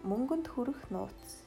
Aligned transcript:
мөнгөнд 0.00 0.46
хүрэх 0.48 0.80
нууц. 0.88 1.44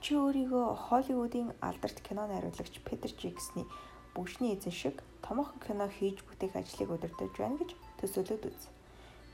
Чи 0.00 0.14
өөрийгөө 0.14 0.66
Холливуудын 0.86 1.50
алдарт 1.58 1.98
кино 2.06 2.26
найруулагч 2.30 2.78
Петр 2.86 3.10
Джексны 3.10 3.66
бүгшний 4.14 4.54
эзэн 4.54 4.72
шиг 4.72 5.02
томоохон 5.26 5.58
кино 5.66 5.86
хийж 5.90 6.22
бүтээх 6.22 6.54
ажлыг 6.54 6.90
удирдах 6.94 7.34
байна 7.34 7.58
гэж 7.58 7.74
төсөөлөд 7.98 8.44
үз. 8.46 8.70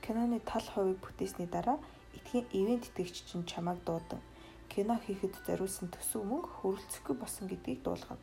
Киноны 0.01 0.41
тал 0.41 0.65
хувийг 0.73 0.97
бүтээсний 0.97 1.45
дараа 1.45 1.77
этгийн 2.17 2.49
ивент 2.51 2.89
итгэгч 2.89 3.29
чинь 3.29 3.45
чамайг 3.45 3.85
дуудан 3.85 4.21
кино 4.73 4.97
хийхэд 5.05 5.33
зориулсан 5.45 5.93
төсөв 5.93 6.25
мөнгө 6.25 6.49
хөрөлцөхгүй 6.57 7.15
болсон 7.21 7.45
гэдгийг 7.47 7.81
дуулгана. 7.85 8.21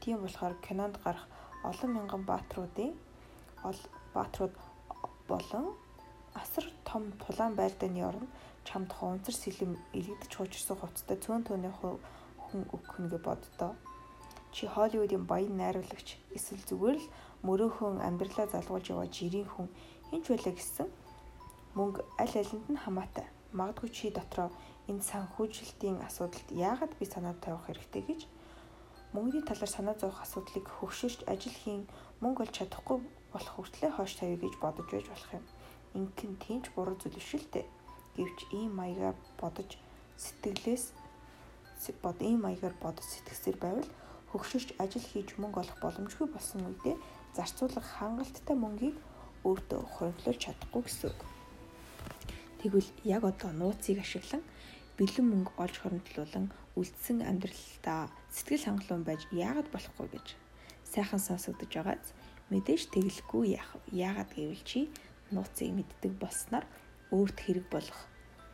Тийм 0.00 0.24
болохоор 0.24 0.54
кинонд 0.64 0.96
гарах 1.04 1.28
олон 1.64 1.90
мянган 1.92 2.22
баатруудын 2.24 2.96
баатрууд 4.14 4.54
болон 5.28 5.66
асар 6.34 6.64
том 6.84 7.12
тулаан 7.22 7.54
байлдааны 7.56 8.02
оронд 8.06 8.30
чамд 8.64 8.90
хонцор 8.92 9.34
сэлэм 9.34 9.72
илэгдэж 9.98 10.32
хуучирсан 10.36 10.76
хувцастай 10.78 11.18
цөөн 11.24 11.42
төөний 11.46 11.74
хүн 11.80 12.62
өгөх 12.74 12.96
гэж 13.10 13.22
боддоо. 13.24 13.72
Чи 14.54 14.66
Холливуудын 14.66 15.24
баян 15.30 15.56
найруулагч 15.56 16.08
эсвэл 16.36 16.64
зүгээр 16.68 16.98
л 16.98 17.10
мөрөөхөн 17.46 18.02
амьдралаа 18.02 18.46
залгуулж 18.50 18.86
яваа 18.90 19.08
жирийн 19.16 19.48
хүн 19.50 19.68
хинч 20.10 20.24
байлаа 20.28 20.54
гэсэн 20.54 20.88
мөнгө 21.78 22.02
аль 22.22 22.36
алинд 22.42 22.66
нь 22.70 22.82
хамаатай. 22.82 23.26
Магадгүй 23.54 23.90
чи 23.94 24.10
дотроо 24.10 24.50
энэ 24.90 25.06
санхүүжилтийн 25.10 26.02
асуудалд 26.02 26.48
яагаад 26.50 26.92
би 26.98 27.04
санаа 27.06 27.34
тавих 27.38 27.62
хэрэгтэй 27.66 28.02
гэж 28.10 28.20
мөнгөний 29.14 29.46
талаар 29.46 29.70
санаа 29.70 29.94
зовох 29.98 30.22
асуудлыг 30.22 30.66
хөвшөрч 30.66 31.26
ажил 31.32 31.56
хийн 31.62 31.82
мөнгө 32.22 32.42
олж 32.46 32.54
чадахгүй 32.58 32.98
болох 33.32 33.54
хүртлээр 33.54 33.94
хойш 33.94 34.12
тавья 34.18 34.38
гэж 34.38 34.54
бодож 34.62 34.86
байж 34.90 35.06
болох 35.10 35.30
юм. 35.38 35.44
Инхэн 35.94 36.34
тийч 36.38 36.70
буруу 36.74 36.96
зүйл 36.98 37.18
биш 37.18 37.34
л 37.34 37.46
дээ. 37.50 37.66
Гэвч 38.16 38.38
ийм 38.54 38.78
маягаар 38.78 39.16
бодож 39.40 39.78
сэтгэлээс 40.16 40.84
бод 42.02 42.18
ийм 42.22 42.46
маягаар 42.46 42.76
бодож 42.82 43.06
сэтгэсээр 43.08 43.58
байвал 43.58 43.90
хөгшөрч 44.30 44.68
ажил 44.82 45.06
хийж 45.10 45.28
мөнгө 45.40 45.60
олох 45.62 45.78
боломжгүй 45.82 46.28
болсон 46.30 46.60
үедээ 46.68 46.96
зарцуулах 47.34 47.86
хангалттай 47.98 48.56
мөнгийг 48.58 48.96
өөртөө 49.48 49.80
хуримтлуулж 49.94 50.40
чадахгүй 50.44 50.82
гэсэн 50.84 51.10
үг. 51.10 51.20
Тэгвэл 52.60 52.90
яг 53.02 53.22
одоо 53.24 53.50
нууцыг 53.56 53.98
ашиглан 54.04 54.44
бэлэн 54.98 55.26
мөнгө 55.32 55.52
олж 55.56 55.76
хуримтлуулан 55.80 56.46
үлдсэн 56.76 57.24
амьдралдаа 57.24 58.12
сэтгэл 58.28 58.66
хангалуун 58.68 59.04
байж 59.08 59.24
яагаад 59.32 59.68
болохгүй 59.72 60.08
гэж 60.12 60.26
сайхан 60.92 61.22
сонсогдож 61.24 61.72
байгааз 61.72 62.06
мэдээж 62.52 62.92
тэглэхгүй 62.92 63.56
яах 63.56 63.70
вэ? 63.74 63.80
Яагаад 64.06 64.30
гэвэл 64.36 64.64
чи 64.68 64.92
нууцыг 65.34 65.70
мэддэг 65.74 66.12
болсноор 66.22 66.66
өөрт 67.10 67.38
хэрэг 67.42 67.66
болох, 67.74 68.00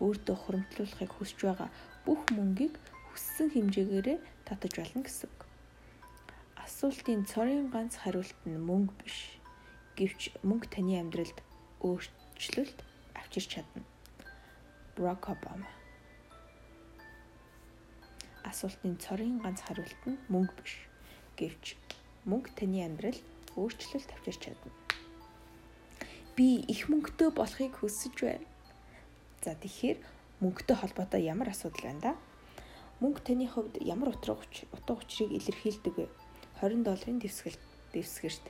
өөртөө 0.00 0.36
хуримтлуулахыг 0.36 1.12
хүсэж 1.14 1.38
байгаа 1.44 1.70
бүх 2.05 2.20
мөнгийг 2.36 2.74
хүссэн 3.12 3.48
хэмжээгээрээ 3.52 4.19
татаж 4.48 4.72
болно 4.77 5.02
гэсэн 5.04 5.28
үг. 5.28 5.41
Асуултын 6.64 7.24
цорын 7.30 7.69
ганц 7.72 7.97
хариулт 8.00 8.41
нь 8.48 8.60
мөнгө 8.69 8.94
биш. 9.00 9.41
Гэвч 9.97 10.36
мөнгө 10.44 10.69
таны 10.72 11.00
амьдралд 11.00 11.38
өөрчлөлт 11.80 12.78
авчирч 13.16 13.48
чадна. 13.56 13.82
Барак 14.97 15.24
Обама. 15.32 15.70
Асуултын 18.44 18.97
цорын 19.00 19.41
ганц 19.44 19.60
хариулт 19.64 20.02
нь 20.04 20.20
мөнгө 20.32 20.54
биш. 20.60 20.74
Гэвч 21.41 21.64
мөнгө 22.28 22.50
таны 22.58 22.84
амьдралд 22.84 23.24
өөрчлөлт 23.56 24.10
авчирч 24.12 24.41
чадна. 24.44 24.85
Би 26.36 26.60
их 26.68 26.92
мөнгөтэй 26.92 27.32
болохыг 27.32 27.80
хүсэж 27.80 28.14
байна. 28.20 28.44
За 29.40 29.56
тэгэхээр 29.56 29.98
мөнгөтэй 30.44 30.76
холбоотой 30.76 31.24
ямар 31.24 31.48
асуудал 31.48 31.88
байна 31.88 32.00
да? 32.04 32.12
Мөнгө 33.00 33.24
таны 33.24 33.48
хувьд 33.48 33.80
ямар 33.80 34.12
утга 34.12 34.36
утга 34.36 34.92
учирыг 35.00 35.32
илэрхийлдэг 35.32 35.96
вэ? 35.96 36.06
20 36.60 36.84
долларын 36.84 37.25
дэвсгэл 37.25 37.56
дэвсгэрт. 37.96 38.44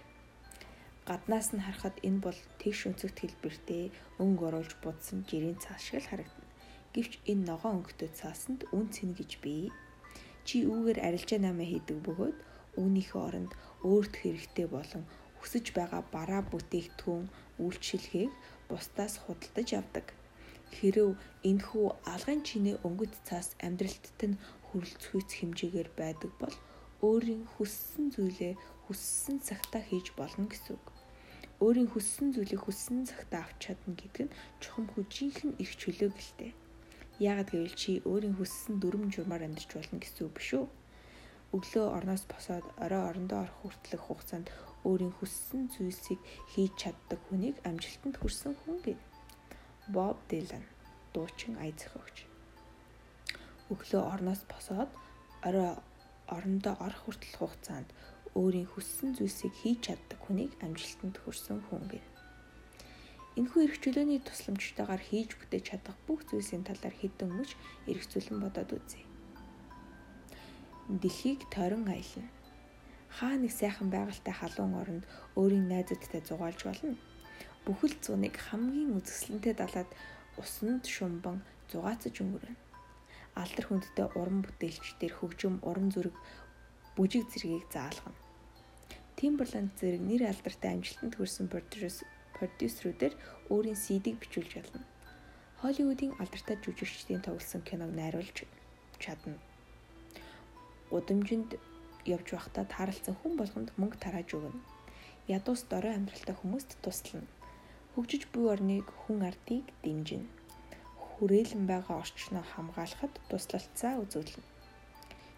Гаднаас 1.07 1.55
нь 1.55 1.63
харахад 1.63 2.03
энэ 2.03 2.19
бол 2.27 2.39
тэгш 2.59 2.91
өнцөгт 2.91 3.23
хэлбэртэй 3.23 3.95
өнгө 4.19 4.43
оруулж 4.51 4.75
будсан 4.83 5.23
жирийн 5.31 5.55
цаас 5.63 5.79
шиг 5.79 6.03
л 6.03 6.11
харагдана. 6.11 6.51
Гэвч 6.91 7.23
энэ 7.31 7.47
ногоон 7.47 7.87
өнгөтэй 7.87 8.11
цаасанд 8.11 8.67
үн 8.75 8.91
цэн 8.91 9.15
гэж 9.15 9.39
бий. 9.39 9.71
Чи 10.43 10.67
үүгээр 10.67 10.99
арилжаа 11.07 11.39
намаа 11.39 11.71
хийдэг 11.71 12.03
бөгөөд 12.03 12.39
үүнийхээ 12.83 13.23
оронд 13.23 13.53
өөрт 13.87 14.15
хэрэгтэй 14.19 14.67
болон 14.67 15.07
хүсэж 15.47 15.67
байгаа 15.79 16.03
бараа 16.11 16.43
бүтээгдэхүүн 16.51 17.27
үйлчлэгийг 17.63 18.33
бусдаас 18.69 19.15
худалдаж 19.23 19.69
авдаг. 19.79 20.07
Хэрв 20.75 21.15
энэхүү 21.51 21.87
алгын 22.15 22.43
чинээ 22.49 22.77
өнгөт 22.87 23.15
цаас 23.27 23.49
амьдралтад 23.67 24.21
нь 24.27 24.41
хүрэлцгүйц 24.67 25.31
хэмжээгээр 25.39 25.91
байдаг 26.01 26.33
бол 26.43 26.57
өөрийн 27.07 27.47
хүссэн 27.55 28.07
зүйлээ 28.15 28.55
хүссэн 28.91 29.37
цагтаа 29.47 29.83
хийж 29.87 30.07
болно 30.19 30.51
гэсэн 30.51 30.75
үг. 30.75 30.87
Өөрийн 31.63 31.91
хүссэн 31.95 32.35
зүйлийг 32.35 32.63
хүссэн 32.67 33.07
цагтаа 33.07 33.47
авч 33.47 33.71
чадна 33.71 33.95
гэдэг 33.95 34.27
нь 34.27 34.35
чухам 34.63 34.87
хүчийнхэн 34.91 35.53
их 35.63 35.71
чөлөө 35.79 36.11
гэлтэй. 36.11 36.51
Яагад 37.23 37.49
гэвэл 37.55 37.79
чи 37.79 38.03
өөрийн 38.11 38.35
хүссэн 38.37 38.75
дүрм 38.83 39.15
журмаар 39.15 39.47
амьдарч 39.47 39.71
болно 39.79 40.03
гэсэн 40.03 40.27
үг 40.27 40.35
биш 40.35 40.51
үү? 40.59 40.67
өглөө 41.55 41.87
орноос 41.97 42.25
босоод 42.33 42.67
орой 42.85 43.03
орондоо 43.11 43.39
орох 43.45 43.57
хүртэлх 43.61 44.05
хугацаанд 44.07 44.47
өөрийн 44.89 45.15
хүссэн 45.19 45.63
зүйлсийг 45.75 46.21
хийж 46.53 46.73
чаддаг 46.83 47.21
хүнийг 47.27 47.57
амжилтанд 47.69 48.17
хүрсэн 48.19 48.55
хүн 48.63 48.79
гэв. 48.87 49.01
Боб 49.95 50.19
Дилан 50.31 50.65
дуучин 51.13 51.55
ая 51.63 51.75
зохиогч. 51.81 52.17
Өглөө 53.73 54.03
орноос 54.15 54.43
босоод 54.53 54.91
орой 55.47 55.75
орондоо 56.37 56.75
орох 56.87 57.03
хүртэлх 57.05 57.39
хугацаанд 57.39 57.89
өөрийн 58.39 58.69
хүссэн 58.71 59.11
зүйлсийг 59.19 59.55
хийж 59.61 59.79
чаддаг 59.87 60.19
хүнийг 60.23 60.53
амжилтанд 60.67 61.17
хүрсэн 61.19 61.59
хүн 61.67 61.85
гэв. 61.93 62.07
Энэхүү 63.39 63.61
эрх 63.67 63.77
чөлөөний 63.83 64.21
тусламжтайгаар 64.25 65.03
хийж 65.09 65.31
бүтээж 65.37 65.65
чадах 65.69 65.99
бүх 66.07 66.21
зүйлсийн 66.31 66.65
талаар 66.65 66.95
хэдэн 66.97 67.31
мөч 67.37 67.51
эргцүүлэн 67.91 68.39
бодоод 68.41 68.71
үзье 68.79 69.07
дэлхийг 70.89 71.43
тойрон 71.51 71.89
аялна. 71.91 72.31
Хаа 73.17 73.41
нэг 73.41 73.49
сайхан 73.49 73.89
байгальтай 73.89 74.35
халуун 74.37 74.75
оронд 74.77 75.05
өөрийн 75.41 75.67
найзуудтай 75.73 76.21
зугаалж 76.21 76.61
болно. 76.69 77.01
Бүхэл 77.65 77.97
зуныг 78.05 78.37
хамгийн 78.37 78.93
үзэсгэлэнтэй 78.93 79.55
далаад 79.57 79.91
усанд 80.37 80.85
шумбан 80.85 81.41
зугаацж 81.73 82.13
өнгөрнө. 82.21 82.61
Алдар 83.41 83.65
хүндтэй 83.69 84.07
уран 84.21 84.45
бүтээлчдэр 84.45 85.13
хөгжим 85.17 85.65
уран 85.65 85.89
зүрэг 85.97 86.17
бүжиг 86.97 87.25
зэргийг 87.33 87.65
заалгана. 87.73 88.21
Timberland 89.17 89.73
зэрэг 89.81 90.03
нэр 90.05 90.23
алдартай 90.29 90.77
амжилтанд 90.77 91.17
хүрсэн 91.17 91.49
продюсерүүдээр 91.49 93.15
өөрийн 93.49 93.81
CD-г 93.81 94.21
бичүүлж 94.21 94.53
болно. 94.61 94.85
Холливуудын 95.65 96.13
алдартай 96.21 96.61
жүжигчдийн 96.61 97.25
тоглосон 97.25 97.65
киног 97.65 97.97
найруулж 97.97 98.45
чадна 99.01 99.41
удамжинд 100.91 101.57
явж 102.15 102.27
байхдаа 102.33 102.65
тааралцсан 102.75 103.15
хүн 103.19 103.35
болгонд 103.37 103.71
мөнгө 103.81 103.99
тарааж 104.01 104.31
өгнө. 104.39 104.61
Ядуус 105.37 105.63
дорой 105.71 105.95
амьдралтай 105.95 106.37
хүмүүст 106.39 106.79
туслана. 106.85 107.27
Хөгжиж 107.95 108.23
буй 108.33 108.47
орныг 108.55 108.87
хүн 109.03 109.27
ардыг 109.29 109.67
дэмжинэ. 109.83 110.29
Хүрээлэн 111.03 111.65
байгаа 111.67 111.97
орчноо 112.05 112.45
хамгаалахад 112.53 113.15
туслалцаа 113.29 113.95
үзүүлнэ. 114.05 114.45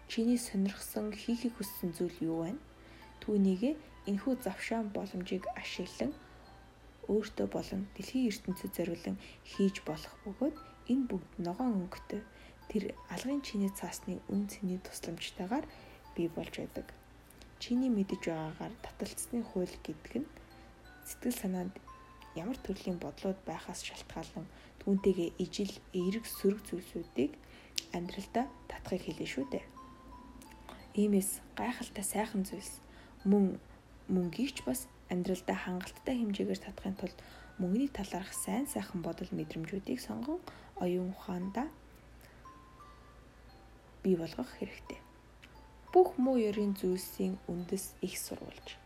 Чиний 0.09 0.39
сонирхсан 0.41 1.13
хийхийг 1.13 1.53
хүссэн 1.57 1.93
зүйл 1.97 2.17
юу 2.29 2.37
байна? 2.43 2.61
Түүнийгээ 3.21 3.73
энэхүү 4.09 4.33
завшаан 4.45 4.87
боломжийг 4.95 5.45
ашиглан 5.61 6.11
өөртөө 7.09 7.47
болон 7.55 7.81
дэлхийн 7.95 8.29
ертөнцид 8.29 8.71
зориулан 8.77 9.17
хийж 9.51 9.75
болох 9.89 10.13
бөгөөд 10.23 10.55
энэ 10.91 11.07
бүгд 11.09 11.31
ногоон 11.45 11.73
өнгөтэй 11.81 12.21
тэр 12.69 12.83
алгын 13.13 13.41
чиний 13.47 13.71
цаасны 13.73 14.21
үн 14.33 14.45
цэний 14.51 14.79
тусламжтайгаар 14.85 15.65
бий 16.19 16.27
болж 16.27 16.51
байдаг. 16.59 16.87
Чиний 17.63 17.87
мэдэж 17.87 18.27
байгаагаар 18.27 18.73
таталцсны 18.83 19.39
хууль 19.47 19.75
гэдэг 19.87 20.13
нь 20.19 20.27
сэтгэл 21.07 21.39
санаанд 21.39 21.73
ямар 22.35 22.59
төрлийн 22.59 22.99
бодлууд 22.99 23.39
байхаас 23.47 23.87
шалтгаалan 23.87 24.43
түүнтэйгээ 24.83 25.29
ижил 25.43 25.73
эерэг 25.95 26.25
сөрөг 26.27 26.59
зүйлсүүдийг 26.67 27.31
амьдралдаа 27.95 28.45
татахыг 28.67 29.03
хэлнэ 29.07 29.27
шүү 29.31 29.45
дээ. 29.47 29.65
Иймээс 30.99 31.39
гайхалтай 31.55 32.03
сайхан 32.03 32.43
зүйлс 32.43 32.83
мөн 33.23 33.55
мөнгийг 34.11 34.51
ч 34.55 34.67
бас 34.67 34.91
амьдралдаа 35.07 35.55
хангалттай 35.55 36.15
хэмжээгээр 36.19 36.59
татахын 36.63 36.99
тулд 36.99 37.17
мөнгөний 37.59 37.91
талаарх 37.95 38.31
сайн 38.35 38.67
сайхан 38.67 38.99
бодол 39.01 39.31
мэдрэмжүүдийг 39.31 39.99
сонгон 40.03 40.39
оюун 40.83 41.15
ухаандаа 41.15 41.67
бий 44.03 44.15
болгох 44.15 44.47
хэрэгтэй. 44.59 44.99
Бүх 45.93 46.21
муу 46.21 46.37
ёрийн 46.37 46.77
зүйлсийн 46.77 47.41
үндэс 47.49 47.97
их 48.05 48.15
сурвалж. 48.25 48.77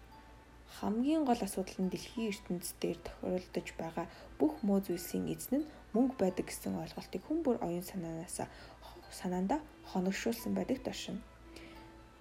хамгийн 0.80 1.24
гол 1.28 1.42
асуудал 1.44 1.80
нь 1.84 1.92
дэлхийн 1.92 2.32
ертөнцийн 2.32 2.80
дээр 2.82 3.00
тохиолдож 3.08 3.68
байгаа 3.82 4.08
бүх 4.40 4.54
муу 4.68 4.80
зүйлсийн 4.86 5.26
эзэн 5.34 5.54
нь 5.60 5.70
мөнгө 5.96 6.16
байдаг 6.20 6.46
гэсэн 6.48 6.80
ойлголтыг 6.84 7.22
хүн 7.24 7.40
бүр 7.44 7.58
оюун 7.68 7.86
санаанаас 7.92 8.38
санаанда 9.20 9.58
хоногшуулсан 9.92 10.52
байдаг 10.56 10.80
тошин. 10.88 11.20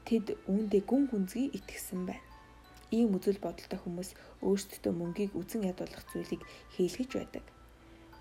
Тэд 0.07 0.27
үүндээ 0.51 0.83
гүн 0.91 1.03
гүнзгий 1.11 1.49
итгэсэн 1.59 2.01
байна. 2.11 2.27
Ийм 2.91 3.15
үзэл 3.17 3.41
бодолтой 3.43 3.79
хүмүүс 3.83 4.11
өөрсдөө 4.47 4.93
мөнгийг 4.99 5.33
үзен 5.41 5.63
ядуулах 5.73 6.05
зүйлийг 6.11 6.43
хийлгэж 6.75 7.11
байдаг. 7.17 7.45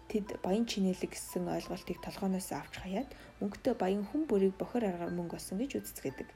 Тэд 0.09 0.27
баян 0.45 0.65
чинэлэг 0.69 1.11
гэсэн 1.11 1.49
ойлголтыг 1.55 1.97
толгооноос 2.05 2.49
авч 2.55 2.73
хаяад 2.79 3.09
мөнгөтэй 3.41 3.75
баян 3.75 4.05
хүн 4.07 4.23
бүрийг 4.29 4.55
бохор 4.61 4.83
аргаар 4.85 5.11
мөнгө 5.11 5.35
олсон 5.35 5.57
гэж 5.59 5.71
үздэг. 5.79 6.29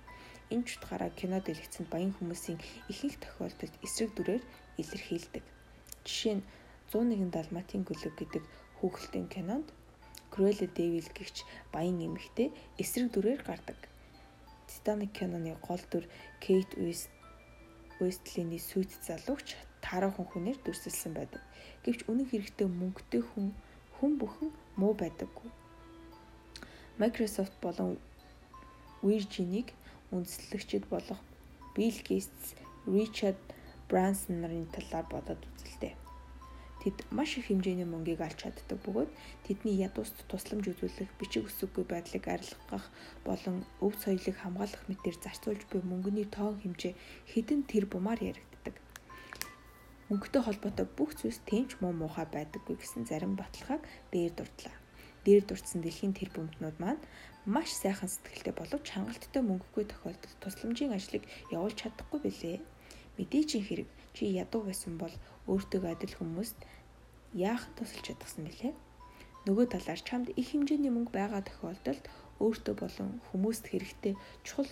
Энэ 0.54 0.66
ч 0.68 0.78
утгаараа 0.78 1.12
кино 1.20 1.38
дэлгэцэнд 1.42 1.90
баян 1.90 2.14
хүмүүсийн 2.14 2.60
ихэнх 2.92 3.18
тохиолдолд 3.24 3.74
эсрэг 3.86 4.12
дүрээр 4.14 4.44
илэрхийлдэг. 4.82 5.44
Жишээ 6.06 6.36
нь 6.38 6.44
101 6.94 7.34
далматын 7.34 7.82
гөлөг 7.86 8.14
гэдэг 8.18 8.44
хүүхэлдэйн 8.78 9.28
кинонд 9.34 9.68
Кроле 10.30 10.68
Дэвил 10.68 11.10
гихч 11.18 11.38
баян 11.74 11.98
эмэгтэй 12.08 12.54
эсрэг 12.78 13.10
дүрээр 13.12 13.42
гардаг. 13.42 13.80
Титаник 14.70 15.12
киноны 15.18 15.58
гол 15.68 15.82
дүр 15.92 16.06
Кейт 16.44 16.78
Уист 16.78 17.10
Уистлиний 18.00 18.60
сүйт 18.60 18.92
залууч 19.08 19.56
таарахын 19.82 20.28
хүнээр 20.30 20.60
дүрсэлсэн 20.62 21.14
байдаг. 21.16 21.42
Гэвч 21.84 22.06
үнэн 22.12 22.28
хэрэгтээ 22.30 22.68
мөнгөтэй 22.68 23.24
хүн 23.24 23.56
хүн 23.96 24.12
бүхэн 24.20 24.50
муу 24.76 24.94
байдаггүй. 24.94 25.50
Microsoft 27.00 27.56
болон 27.64 27.98
Virgin-ийг 29.02 29.72
үндэслэгчид 30.16 30.88
болох 30.90 31.20
Bill 31.76 32.00
Gates, 32.08 32.56
Richard 32.88 33.40
Branson 33.90 34.42
нарын 34.42 34.66
талаар 34.72 35.06
бодоод 35.12 35.42
үзэлтэй. 35.44 35.94
Тэд 36.86 37.02
маш 37.10 37.38
их 37.38 37.50
хэмжээний 37.50 37.90
мөнгийг 37.90 38.22
алж 38.22 38.46
чаддаг 38.46 38.78
бөгөөд 38.86 39.10
тэдний 39.46 39.76
ядууст 39.82 40.22
тусламж 40.30 40.70
үзүүлэх, 40.70 41.10
бичиг 41.18 41.50
үсэггүй 41.50 41.86
байдлыг 41.90 42.26
арилгах 42.30 42.86
болон 43.26 43.66
өв 43.82 43.94
соёлыг 43.98 44.38
хамгаалах 44.38 44.84
мэтээр 44.86 45.18
зарцуулж 45.18 45.66
буй 45.68 45.82
мөнгөний 45.82 46.30
тоон 46.30 46.62
хэмжээ 46.62 46.94
хэдэн 47.34 47.66
тэр 47.66 47.90
бумаар 47.90 48.22
яригддаг. 48.22 48.76
Мөнгөтэй 50.14 50.42
холбоотой 50.46 50.86
бүх 50.86 51.18
зүйлс 51.18 51.42
тэнч 51.50 51.82
муу 51.82 51.90
муухай 51.90 52.30
байдаггүй 52.30 52.78
гэсэн 52.78 53.10
зарим 53.10 53.34
баталгааг 53.34 53.82
дээр 54.14 54.34
дурдлаа. 54.38 54.76
Дээр 55.26 55.42
дурдсан 55.50 55.82
дэлхийн 55.82 56.14
тэр 56.14 56.30
бөмбөнүүд 56.38 56.78
маань 56.78 57.02
маш 57.46 57.70
сайхан 57.78 58.10
сэтгэлтэй 58.10 58.54
боловч 58.58 58.90
хангалттай 58.90 59.42
мөнгөгүй 59.46 59.86
тохиолдолд 59.86 60.42
тусламжийн 60.42 60.98
ажлыг 60.98 61.24
явуулж 61.54 61.78
чадахгүй 61.78 62.20
билээ. 62.26 62.58
Мэдээжийн 63.22 63.66
хэрэг 63.70 63.90
чи 64.18 64.34
ядуу 64.34 64.66
байсан 64.66 64.98
бол 64.98 65.14
өөртөө 65.46 65.86
адил 65.94 66.14
хүмүүст 66.18 66.58
яах 67.38 67.70
тусалж 67.78 68.18
чадсан 68.18 68.50
бэлээ? 68.50 68.74
Нөгөө 69.46 69.66
талаар 69.78 70.02
чамд 70.02 70.34
их 70.34 70.58
хэмжээний 70.58 70.90
мөнгө 70.90 71.14
байгаа 71.14 71.46
тохиолдолд 71.46 72.04
өөртөө 72.42 72.76
болон 72.82 73.10
хүмүүст 73.30 73.70
хэрэгтэй 73.70 74.18
чухал 74.42 74.66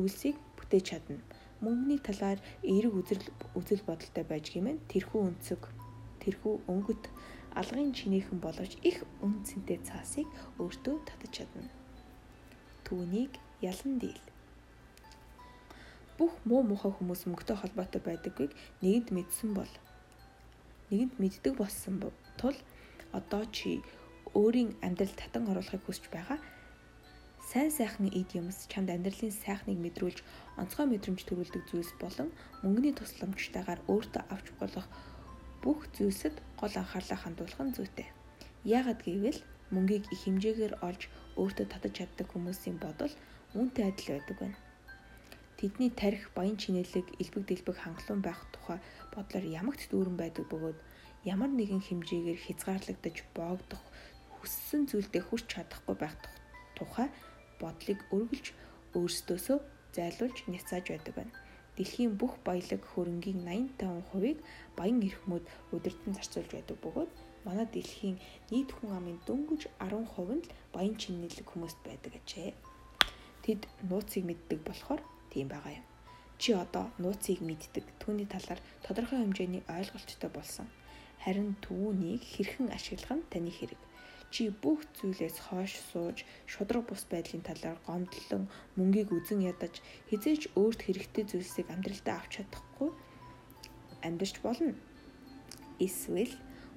үйлсийг 0.00 0.40
бүтээж 0.56 0.84
чадна. 0.96 1.20
Мөнгөний 1.60 2.00
талаар 2.00 2.40
эерэг 2.64 2.94
үзэл 3.04 3.24
үзэл 3.52 3.84
бодолтой 3.84 4.24
байж 4.24 4.48
гэмээр 4.48 4.80
тэрхүү 4.88 5.20
өнцөг, 5.28 5.62
тэрхүү 6.24 6.54
өнгөт 6.72 7.04
алгын 7.52 7.92
чинээхэн 7.92 8.40
боловч 8.40 8.80
их 8.80 9.04
үнцэнтэй 9.20 9.78
цаасыг 9.84 10.26
өөртөө 10.56 10.96
татаж 11.04 11.32
чадна. 11.44 11.83
Түүнийг 12.84 13.32
ялан 13.60 13.98
дийл. 13.98 14.24
Бүх 16.18 16.32
муу 16.44 16.62
мухай 16.62 16.92
хүмүүс 16.94 17.26
мөнгөтэй 17.26 17.56
холбоотой 17.58 18.00
байдаггүйг 18.04 18.52
нэгэнд 18.82 19.08
мэдсэн 19.16 19.50
бол 19.58 19.72
нэгэнд 20.90 21.14
мэддэг 21.18 21.54
болсон 21.58 21.94
тул 22.38 22.56
одоо 23.18 23.42
чи 23.56 23.82
өөрийн 24.34 24.70
амьдрал 24.86 25.14
татан 25.16 25.50
оруулахыг 25.50 25.82
хүсэж 25.84 26.06
байгаа 26.14 26.38
сайн 27.50 27.70
сайхан 27.70 28.08
эд 28.20 28.30
юмс 28.34 28.66
чамд 28.72 28.90
амьдралын 28.90 29.30
сайхныг 29.30 29.78
мэдрүүлж 29.78 30.18
онцгой 30.60 30.86
мэдрэмж 30.90 31.20
төрүүлдэг 31.24 31.62
зүйлс 31.70 31.92
болон 32.02 32.28
мөнгөний 32.64 32.94
тусламжтайгаар 32.96 33.80
өөртөө 33.92 34.22
авч 34.34 34.46
болох 34.60 34.86
бүх 35.62 35.86
зүйлсэд 35.96 36.36
гол 36.60 36.74
анхаарлаа 36.82 37.18
хандуулах 37.20 37.60
нь 37.62 37.74
зүйтэй. 37.76 38.08
Яагад 38.64 39.00
гэвэл 39.06 39.40
мөнгийг 39.74 40.04
их 40.14 40.20
хэмжээгээр 40.24 40.74
олж 40.88 41.02
өөртөө 41.40 41.66
татаж 41.70 41.92
чаддаг 41.98 42.26
хүмүүсийн 42.30 42.78
бодол 42.78 43.14
үүнтэй 43.58 43.84
адил 43.90 44.08
байдаг 44.14 44.36
байна. 44.38 44.58
Тэдний 45.58 45.90
тарих 45.90 46.24
баян 46.36 46.58
чинэлэг 46.58 47.06
элбэг 47.22 47.44
дэлбэг 47.46 47.76
хангалуун 47.80 48.22
байх 48.22 48.40
тухай 48.54 48.78
бодлоор 49.14 49.46
ямагт 49.60 49.82
дүүрэн 49.90 50.16
байдаг 50.18 50.44
бөгөөд 50.50 50.78
ямар 51.24 51.50
нэгэн 51.54 51.82
хэмжээгээр 51.86 52.40
хязгаарлагдаж 52.46 53.16
боогдох 53.36 53.82
хүссэн 54.34 54.82
зүйлдээ 54.90 55.22
хүрч 55.24 55.46
чадахгүй 55.48 55.96
байх 55.96 56.14
тухай 56.76 57.08
бодлыг 57.62 58.00
өргөлж 58.12 58.46
өөрсдөөсөө 58.98 59.58
зайлуулж 59.96 60.38
няцааж 60.52 60.86
байдаг 60.90 61.14
байна. 61.16 61.34
Дэлхийн 61.76 62.12
бүх 62.20 62.38
баялаг 62.46 62.82
хөрөнгийн 62.92 63.40
85%-ийг 63.78 64.38
баян 64.78 64.98
эрхмүүд 65.08 65.44
удирдан 65.74 66.12
зарцуулж 66.14 66.50
байдаг 66.54 66.76
бөгөөд 66.84 67.10
манай 67.46 67.66
дэлхийн 67.70 68.16
нийт 68.50 68.70
хүн 68.74 68.90
амын 68.98 69.18
дөнгөж 69.28 69.62
10% 69.78 70.36
нь 70.36 70.44
л 70.44 70.52
баян 70.74 70.96
чинэлэг 70.96 71.46
хүмүүст 71.48 71.78
байдаг 71.84 72.12
гэжээ. 72.16 72.50
Тэд 73.44 73.60
нууцыг 73.88 74.24
мэддэг 74.26 74.60
болохоор 74.64 75.00
тийм 75.32 75.46
байгаа 75.52 75.72
юм. 75.80 75.86
Чи 76.40 76.50
одоо 76.64 76.86
нууцыг 77.02 77.38
мэддэг 77.44 77.84
түүний 78.00 78.28
талаар 78.34 78.60
тодорхой 78.84 79.18
хэмжээний 79.20 79.62
ойлголттой 79.68 80.30
болсон. 80.32 80.66
Харин 81.22 81.56
түүнийг 81.64 82.22
хэрхэн 82.32 82.68
ашиглах 82.76 83.16
нь 83.16 83.28
таны 83.32 83.52
хэрэг. 83.54 83.80
Чи 84.34 84.50
бүх 84.50 84.82
зүйлээс 84.98 85.38
хойш 85.46 85.78
сууж, 85.92 86.26
шудраг 86.50 86.84
бус 86.90 87.06
байдлын 87.06 87.44
талаар 87.46 87.78
гомдлон 87.86 88.50
мөнгийг 88.74 89.14
үзен 89.14 89.40
ядаж, 89.46 89.78
хизээч 90.10 90.42
өөрт 90.58 90.80
хэрэгтэй 90.82 91.24
зүйлсийг 91.30 91.70
амьдралдаа 91.70 92.18
авч 92.18 92.42
чадахгүй 92.42 92.90
амьдарч 94.02 94.36
болно. 94.42 94.74
Эсвэл 95.78 96.34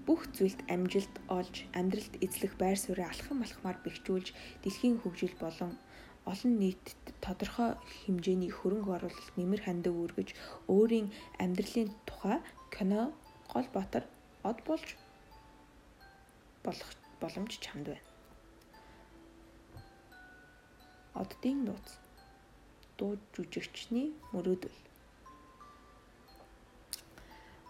бүх 0.07 0.21
зүйлд 0.35 0.59
амжилт 0.73 1.15
олж, 1.37 1.55
амьдралд 1.77 2.13
эзлэх 2.25 2.53
байр 2.61 2.79
суурийг 2.79 3.11
алхам 3.11 3.43
алхмаар 3.43 3.77
бэхжүүлж, 3.83 4.27
дэлхийн 4.63 4.95
хөгжил 5.03 5.35
болон 5.43 5.75
олон 6.31 6.53
нийтэд 6.63 7.03
тодорхой 7.23 7.75
хэмжээний 7.99 8.51
хөрөнгө 8.55 8.91
оруулалт 8.95 9.35
нэмэр 9.39 9.61
хандаг 9.63 9.95
үргэж 10.03 10.29
өөрийн 10.71 11.07
амьдралын 11.43 11.89
тухай 12.07 12.39
кино 12.75 13.01
гол 13.51 13.67
батар 13.75 14.03
од 14.49 14.57
болж 14.67 14.87
болох 16.65 16.91
боломж 17.21 17.53
чамд 17.63 17.87
байна. 17.91 18.07
Оддын 21.21 21.57
нууц 21.67 21.87
дуу 22.97 23.15
жүжигчний 23.33 24.07
мөрөөдөл 24.33 24.86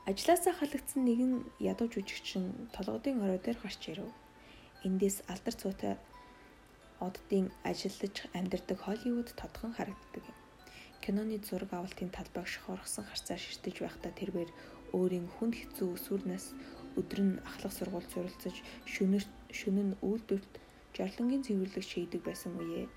Ажлаасаа 0.08 0.56
халагдсан 0.56 1.04
нэгэн 1.04 1.34
ядуу 1.60 1.92
жүжигчин 1.92 2.72
толгодын 2.72 3.20
орой 3.28 3.44
дээр 3.44 3.60
гарч 3.60 3.92
ирэв. 3.92 4.08
Эндээс 4.88 5.18
алдар 5.28 5.56
цуутай 5.60 5.94
оддын 7.04 7.52
ажиллаж 7.68 8.16
амьдардаг 8.32 8.80
Холливуд 8.88 9.36
тодхон 9.36 9.76
харагддаг 9.76 10.24
юм. 10.32 10.38
Киноны 11.04 11.44
зураг 11.44 11.72
авалтын 11.76 12.08
талбайг 12.16 12.48
шохоргосон 12.48 13.04
харцаар 13.04 13.42
ширтэж 13.44 13.76
байхдаа 13.84 14.16
тэрээр 14.16 14.52
өөрийн 14.96 15.28
хүнд 15.28 15.56
хэцүү 15.60 15.88
өсвөр 16.00 16.24
нас 16.32 16.56
өдөр 16.96 17.20
нь 17.28 17.44
ахлах 17.44 17.76
сургууль 17.76 18.08
суралцаж 18.08 18.56
шөнөр 18.88 19.26
шөнө 19.60 19.84
нь 19.92 20.00
үйлдвэрт 20.08 20.54
жарлангийн 20.96 21.44
цэвэрлэг 21.44 21.84
шийдэг 21.84 22.22
байсан 22.24 22.56
үе. 22.64 22.88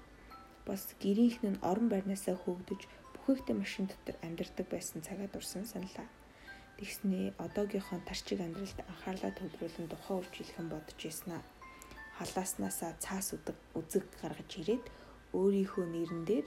Бас 0.62 0.95
гэрийнхэн 1.02 1.59
нь 1.59 1.62
орон 1.67 1.90
байрнаасаа 1.90 2.38
хөөгдөж 2.38 2.87
бүхээгтэй 3.19 3.57
машин 3.59 3.90
дотор 3.90 4.14
амьдардаг 4.23 4.67
байсан 4.71 5.02
цагаа 5.02 5.26
дурсан 5.26 5.67
саналаа. 5.67 6.07
Тэгснээ 6.81 7.37
одоогийнхоо 7.45 8.01
тарчиг 8.09 8.41
амьдралд 8.41 8.81
анхаарлаа 8.89 9.33
төвлөрүүлэн 9.37 9.93
тухайн 9.93 10.21
үржилхэн 10.25 10.67
бодож 10.73 11.01
ийснаа. 11.05 11.45
Халааснасаа 12.17 12.97
цаас 13.05 13.37
үдэг 13.37 13.57
үзэг 13.77 14.09
гаргаж 14.17 14.51
ирээд 14.65 14.85
өөрийнхөө 15.37 15.85
нэрэн 15.93 16.23
дээр 16.25 16.47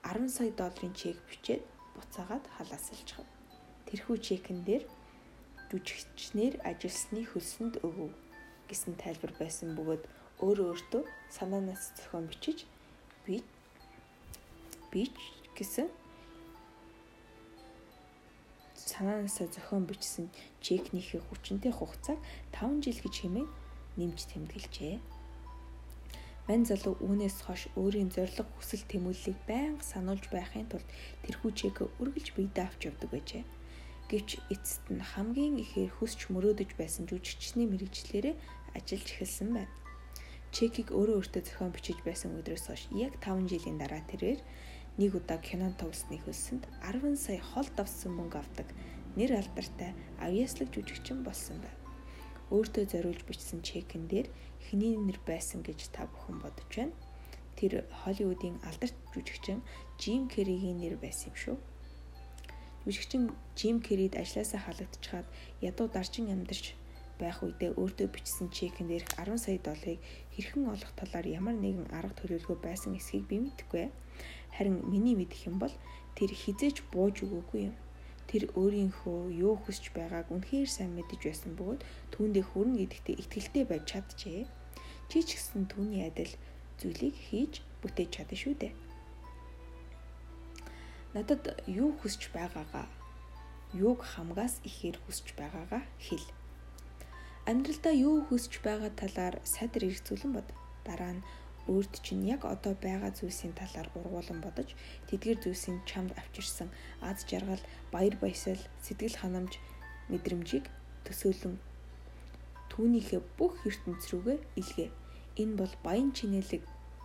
10 0.00 0.32
сая 0.32 0.48
долларын 0.48 0.96
чек 0.96 1.20
бичээд 1.28 1.60
буцаагаад 1.92 2.44
халаасалчихв. 2.56 3.28
Тэрхүү 3.84 4.16
чекэн 4.24 4.64
дээр 4.64 4.84
жүжигчнэр 5.68 6.64
ажилласны 6.64 7.28
хөлсөнд 7.28 7.84
өгөв 7.84 8.16
гэсэн 8.72 8.96
тайлбар 8.96 9.32
байсан 9.36 9.76
бөгөөд 9.76 10.02
өөрөө 10.40 10.66
өөртөө 10.72 11.02
санаанаас 11.36 11.92
зохион 12.00 12.32
бичиж 12.32 12.64
би 13.28 13.44
бич 14.88 15.12
гэсэн 15.52 15.92
санаанаасаа 18.94 19.50
зохион 19.50 19.84
бичсэн 19.90 20.30
чекнийхээ 20.62 21.20
хүчинтэй 21.26 21.72
хугацааг 21.74 22.18
5 22.54 22.78
жил 22.84 22.98
гэж 23.02 23.14
хэмээн 23.26 23.48
нэмж 23.98 24.18
тэмдэглэжээ. 24.30 24.96
Мань 26.46 26.68
залуу 26.68 26.94
үүнээс 27.00 27.38
хойш 27.48 27.72
өөрийн 27.74 28.12
зориг 28.14 28.46
хүсэл 28.54 28.84
тэмүүллийг 28.86 29.38
байнга 29.48 29.82
сануулж 29.82 30.28
байхын 30.28 30.68
тулд 30.68 30.88
тэрхүү 31.24 31.50
чек 31.56 31.76
өргөлж 32.02 32.28
биедээ 32.36 32.64
авч 32.68 32.80
явдаг 32.86 33.10
байжээ. 33.10 33.44
Гэвч 34.12 34.30
эцэст 34.52 34.84
нь 34.92 35.00
хамгийн 35.00 35.56
ихээр 35.64 35.90
хүсч 35.96 36.28
мөрөөдөж 36.28 36.70
байсан 36.76 37.08
жүжигчний 37.08 37.64
мэрэгчлэрээ 37.64 38.34
ажиллаж 38.76 39.08
эхэлсэн 39.08 39.48
байна. 39.56 39.72
Чекийг 40.52 40.92
өөрөө 40.92 41.16
өөртөө 41.24 41.42
зохион 41.48 41.72
бичиж 41.72 41.98
байсан 42.04 42.36
өдрөөс 42.36 42.68
хойш 42.68 42.82
яг 42.92 43.16
5 43.24 43.48
жилийн 43.48 43.80
дараа 43.80 44.04
тэрээр 44.04 44.40
нэг 44.98 45.14
удаа 45.18 45.38
кинон 45.42 45.74
тоглосны 45.74 46.18
хөлсөнд 46.22 46.70
10 46.82 47.18
сая 47.18 47.40
хол 47.42 47.66
давсан 47.74 48.14
мөнгө 48.14 48.38
авдаг 48.38 48.68
нэр 49.18 49.34
алдартай 49.40 49.90
авьяаслаг 50.22 50.70
жүжигчин 50.70 51.26
болсон 51.26 51.58
байна. 51.58 51.82
Өөртөө 52.54 52.84
зориулж 52.92 53.22
бичсэн 53.26 53.62
чекэн 53.66 54.06
дээр 54.06 54.30
хэний 54.70 54.94
нэр 54.94 55.18
байсан 55.26 55.66
гэж 55.66 55.90
та 55.90 56.06
бүхэн 56.06 56.38
бодож 56.38 56.70
байна. 56.70 56.94
Тэр 57.58 57.86
Холливуудын 58.02 58.62
алдарт 58.62 58.94
жүжигчин 59.14 59.62
Жим 59.98 60.30
Керригийн 60.30 60.78
нэр 60.78 60.94
байсан 60.98 61.34
юм 61.34 61.36
шүү. 61.42 61.56
Жүжигчин 62.86 63.34
Жим 63.58 63.82
Керрид 63.82 64.14
ажлаасаа 64.14 64.60
халагдчихад 64.62 65.26
ядуу 65.62 65.88
даржин 65.88 66.30
амьдарч 66.30 66.74
байх 67.18 67.42
үедээ 67.42 67.78
өөртөө 67.78 68.08
бичсэн 68.10 68.50
чекэн 68.50 68.90
дээрх 68.90 69.10
10 69.18 69.38
сая 69.38 69.58
долларыг 69.62 69.98
хэрхэн 70.34 70.66
олох 70.74 70.92
талаар 70.98 71.26
ямар 71.26 71.54
нэгэн 71.54 71.88
арга 71.94 72.14
төлөвлөгөө 72.18 72.58
байсан 72.62 72.98
эсхийг 72.98 73.24
би 73.30 73.38
мэдэхгүй. 73.38 73.90
Харин 74.54 74.82
миний 74.86 75.18
мэдэх 75.18 75.50
юм 75.50 75.58
бол 75.58 75.74
тэр 76.14 76.30
хизээж 76.30 76.86
бууж 76.94 77.26
өгөөгүй 77.26 77.60
юм. 77.68 77.76
Тэр 78.30 78.48
өөрийнхөө 78.54 79.34
юу 79.34 79.54
хүсэж 79.58 79.92
байгааг 79.92 80.30
үнэхээр 80.30 80.70
сайн 80.70 80.94
мэдэж 80.94 81.20
байсан 81.26 81.52
бөгөөд 81.58 81.82
түүндээ 82.14 82.44
хүрнэ 82.50 82.76
гэдэгтээ 82.86 83.20
итгэлтэй 83.22 83.64
байж 83.66 83.84
чаджээ. 83.90 84.46
Чи 85.10 85.18
ч 85.26 85.28
гэсэн 85.36 85.68
түүний 85.68 86.06
адил 86.08 86.32
зүйлийг 86.80 87.14
хийж 87.28 87.60
бүтээж 87.82 88.10
чадна 88.14 88.36
шүү 88.38 88.54
дээ. 88.62 88.72
Надад 91.14 91.44
юу 91.70 91.94
хүсэж 92.00 92.32
байгаагаа 92.34 92.86
юуг 93.74 94.00
хамгаас 94.02 94.58
ихээр 94.66 94.98
хүсэж 95.02 95.34
байгаагаа 95.38 95.82
хэл. 95.98 96.26
Амьдралдаа 97.46 97.94
юу 97.94 98.24
хүсэж 98.26 98.62
байгаа 98.66 98.90
талаар 98.94 99.36
садар 99.44 99.82
эргцүүлэн 99.84 100.32
бод. 100.34 100.48
Дараа 100.86 101.12
нь 101.14 101.24
өөрт 101.72 101.94
чинь 102.04 102.24
яг 102.28 102.44
одоо 102.44 102.74
байгаа 102.76 103.12
зүйлсийн 103.16 103.54
талаар 103.56 103.88
ургуулan 103.98 104.40
бодож 104.44 104.76
тэдгэр 105.08 105.38
зүйлсийн 105.40 105.80
чамд 105.88 106.12
авчирсан 106.20 106.68
аз 107.00 107.24
жаргал, 107.24 107.62
баяр 107.92 108.16
баясгал, 108.20 108.60
сэтгэл 108.84 109.16
ханамж, 109.20 109.52
мэдрэмжийг 110.12 110.68
төсөөлөн 111.08 111.56
түүнийхээ 112.74 113.22
бүх 113.38 113.54
ертөнц 113.68 114.02
рүүгээ 114.10 114.38
илгээ. 114.60 114.90
Энэ 115.42 115.54
бол 115.60 115.74
баян 115.86 116.10
чинэлэг 116.10 116.62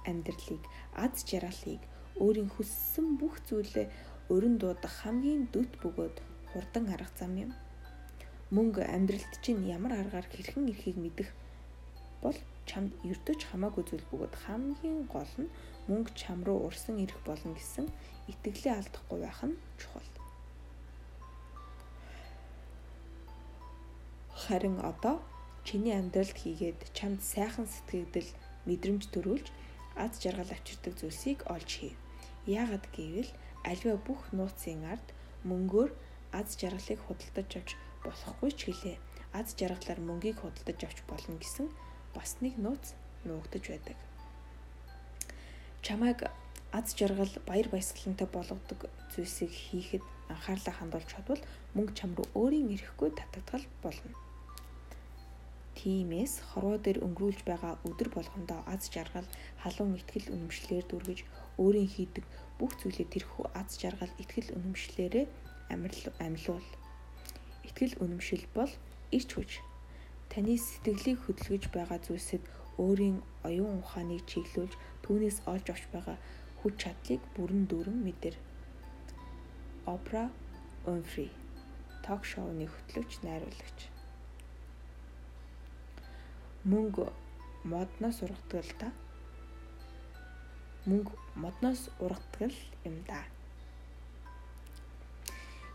амьдралыг, 0.09 0.63
аз 0.97 1.21
жаргалыг, 1.29 1.81
өөрийн 2.17 2.49
хүссэн 2.51 3.21
бүх 3.21 3.37
зүйлээ 3.47 3.87
өрн 4.33 4.55
дуудах 4.57 4.93
хамгийн 5.01 5.47
дөт 5.53 5.71
бөгөөд 5.81 6.15
хурдан 6.51 6.85
арга 6.93 7.13
зам 7.19 7.33
юм. 7.37 7.51
Мөнгө 8.55 8.81
амьдралд 8.81 9.33
чинь 9.45 9.61
ямар 9.69 9.93
аргаар 10.01 10.27
хэрхэн 10.29 10.69
ирэхийг 10.73 10.97
мэдэх 10.97 11.29
бол 12.23 12.37
чамд 12.69 12.91
ердөөч 13.11 13.41
хамаагүй 13.49 13.83
зүйл 13.89 14.05
бөгөөд 14.09 14.35
хамгийн 14.43 14.99
гол 15.13 15.33
нь 15.41 15.53
мөнгө 15.89 16.11
чам 16.21 16.39
руу 16.47 16.59
урсан 16.69 16.95
ирэх 17.03 17.19
болно 17.25 17.51
гэсэн 17.57 17.85
итгэлээ 18.31 18.73
алдахгүй 18.77 19.19
байх 19.25 19.41
нь 19.49 19.57
чухал. 19.81 20.09
Харин 24.43 24.77
одоо 24.91 25.17
чиний 25.67 25.95
амьдралд 25.97 26.37
хийгээд 26.41 26.79
чамд 26.97 27.19
сайхан 27.33 27.67
сэтгэгдэл 27.69 28.29
мэдрэмж 28.69 29.03
төрүүлж 29.13 29.47
аз 30.03 30.11
жаргал 30.21 30.53
авчирдаг 30.53 30.93
зүйлсийг 30.97 31.39
олж 31.55 31.69
хий. 31.79 31.93
Яагад 32.45 32.85
гэвэл 32.95 33.31
альва 33.65 33.93
бүх 34.07 34.21
нууцын 34.37 34.85
ард 34.93 35.07
мөнгөөр 35.49 35.91
аз 36.39 36.47
жаргалыг 36.59 36.99
худалдаж 37.03 37.49
авч 37.59 37.69
болохгүй 38.05 38.51
ч 38.57 38.59
гэлээ. 38.69 38.97
Аз 39.39 39.47
жаргалаар 39.59 39.99
мөнгийг 40.07 40.37
худалдаж 40.39 40.79
авч 40.87 40.99
болно 41.09 41.35
гэсэн 41.41 41.67
бас 42.15 42.37
нэг 42.41 42.57
нууц 42.57 42.93
нуугдаж 43.25 43.63
байдаг. 43.69 43.97
Чамайг 45.81 46.19
аз 46.71 46.95
жаргал 46.95 47.33
баяр 47.47 47.67
баясгалантай 47.69 48.27
болгодог 48.27 48.89
зүйлсийг 49.15 49.51
хийхэд 49.51 50.03
анхаарлаа 50.29 50.73
хандуулж 50.77 51.07
чадвал 51.09 51.41
мөнгө 51.75 51.93
чам 51.97 52.11
руу 52.17 52.27
өөрийн 52.41 52.69
ирэхгүй 52.75 53.09
татагдгал 53.15 53.65
болно. 53.83 54.13
Тиймээс 55.79 56.33
хорвоо 56.51 56.77
дээр 56.77 56.99
өнгөрүүлж 57.07 57.41
байгаа 57.47 57.73
өдөр 57.87 58.09
болгондоо 58.11 58.59
аз 58.67 58.91
жаргал, 58.93 59.27
халуун 59.63 59.95
ихтгэл 59.95 60.33
үнэмшлэр 60.35 60.85
дүргэж 60.91 61.19
өөрийн 61.57 61.89
хийдэг 61.95 62.25
бүх 62.59 62.75
зүйлээ 62.79 63.07
тэрхүү 63.13 63.45
аз 63.55 63.79
жаргал, 63.79 64.11
ихтгэл 64.19 64.53
үнэмшлэрээ 64.59 65.25
амьлуул. 66.19 66.67
Итгэл 67.63 67.95
үнэмшил 68.03 68.43
бол 68.57 68.71
ирч 69.15 69.29
хүч 69.33 69.51
таны 70.31 70.55
сэтгэлийг 70.57 71.17
хөдөлгөж 71.25 71.63
байгаа 71.75 71.99
зүйлсэд 72.05 72.43
өөрийн 72.77 73.17
оюун 73.47 73.81
ухааныг 73.81 74.23
чиглүүлж 74.29 74.73
түүнээс 75.03 75.37
олж 75.51 75.65
авч 75.73 75.83
байгаа 75.93 76.17
хүч 76.61 76.73
чадлыг 76.81 77.21
бүрэн 77.35 77.63
дүүрэн 77.69 77.99
мэдэр. 78.05 78.35
Опра 79.85 80.29
Winfrey 80.85 81.31
ток 82.05 82.21
шоуны 82.25 82.65
хөтлөгч 82.69 83.21
найруулагч. 83.25 83.79
Мөнгө 86.69 87.05
модноос 87.71 88.21
ургадаг 88.23 88.69
та. 88.79 88.89
Мөнгө 90.85 91.13
модноос 91.35 91.89
ургадаг 91.99 92.53
юм 92.85 93.03
да. 93.07 93.23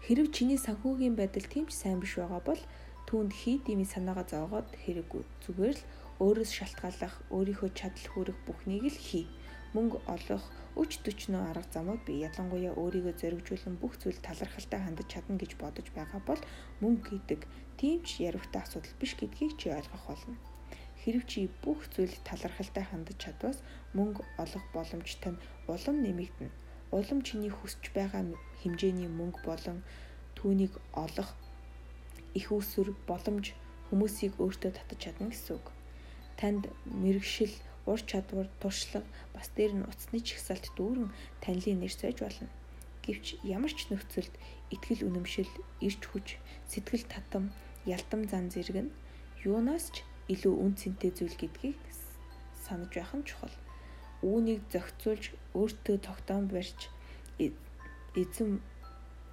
Хэрв 0.04 0.28
чиний 0.36 0.60
санхүүгийн 0.60 1.16
байдал 1.16 1.46
тийм 1.48 1.66
ч 1.68 1.72
сайн 1.80 2.00
биш 2.00 2.16
байгаа 2.20 2.40
бол 2.44 2.60
түүнд 3.08 3.32
хий 3.40 3.56
дими 3.66 3.84
санаагаа 3.84 4.26
зоогоод 4.32 4.68
хэрэггүй. 4.82 5.22
Зүгээр 5.44 5.76
л 5.78 5.86
өөрөөс 6.24 6.50
шалтгааллах, 6.58 7.14
өөрийнхөө 7.36 7.70
чадал 7.78 8.06
хүрэх 8.12 8.38
бүхнийг 8.46 8.84
л 8.88 8.98
хий. 9.06 9.26
Мөнгө 9.74 9.98
олох 10.14 10.44
өч 10.78 11.02
төчнөө 11.06 11.42
арга 11.50 11.70
замууд 11.74 12.02
би 12.06 12.22
ялангуяа 12.26 12.74
өөрийгөө 12.82 13.14
зоригжуулан 13.20 13.76
бүх 13.82 13.94
зүйл 14.02 14.18
талархалтай 14.26 14.80
хандаж 14.82 15.08
чадна 15.12 15.34
гэж 15.38 15.52
бодож 15.62 15.86
байгаа 15.94 16.20
бол 16.28 16.42
мөнгө 16.82 17.10
гэдэг 17.10 17.40
тийм 17.78 17.98
ч 18.06 18.26
яривхтай 18.26 18.62
асуудал 18.62 18.94
биш 19.00 19.12
гэдгийг 19.18 19.52
чи 19.60 19.66
ойлгох 19.74 20.04
болно. 20.10 20.34
Хэрв 21.02 21.22
чи 21.30 21.40
бүх 21.62 21.80
зүйл 21.94 22.14
талархалтай 22.28 22.84
хандаж 22.86 23.18
чадвас 23.22 23.58
мөнгө 23.98 24.22
олох 24.42 24.64
боломж 24.74 25.10
тань 25.22 25.42
улам 25.70 25.96
нэмэгдэнэ. 26.02 26.54
Улам 26.96 27.20
чиний 27.26 27.50
хүсэж 27.54 27.90
байгаа 27.90 28.22
хэмжээний 28.62 29.10
мөнгө 29.10 29.42
болон 29.46 29.78
түүнийг 30.38 30.74
олох 30.94 31.34
их 32.34 32.50
усүр 32.52 32.94
боломж 33.08 33.54
хүмүүсийг 33.88 34.38
өөртөө 34.42 34.70
татаж 34.74 34.98
чадна 34.98 35.30
гэсэн 35.30 35.56
үг. 35.56 35.66
Танд 36.38 36.66
мэрэгшил, 36.84 37.54
ур 37.86 38.00
чадвар, 38.02 38.48
туршлага 38.58 39.06
бас 39.34 39.48
дээр 39.54 39.72
нь 39.78 39.86
уцсны 39.86 40.18
чагсаалт 40.18 40.74
дүүрэн 40.74 41.08
танилын 41.42 41.80
нэр 41.80 41.94
сойж 41.94 42.18
болно. 42.20 42.50
Гэвч 43.06 43.38
ямар 43.46 43.70
ч 43.70 43.86
нөхцөлд 43.92 44.34
итгэл 44.74 45.06
үнэмшил, 45.06 45.52
ирч 45.78 46.02
хүч, 46.10 46.40
сэтгэл 46.66 47.06
татам, 47.06 47.52
ялдам 47.86 48.26
зан 48.26 48.50
зэрэг 48.50 48.88
нь 48.88 48.94
юунаас 49.44 49.92
ч 49.94 50.02
илүү 50.32 50.54
үн 50.56 50.72
цэнтэй 50.74 51.12
зүйл 51.12 51.36
гэдгийг 51.36 51.78
санаж 52.64 52.90
байх 52.96 53.12
нь 53.12 53.28
чухал. 53.28 53.52
Үүнийг 54.24 54.64
зохицуулж 54.72 55.36
өөртөө 55.52 55.96
тогтоом 56.00 56.48
барьж 56.48 56.88
эзэн 58.16 58.64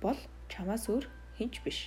бол 0.04 0.20
чамаас 0.52 0.92
өөр 0.92 1.08
хинч 1.40 1.64
биш. 1.64 1.80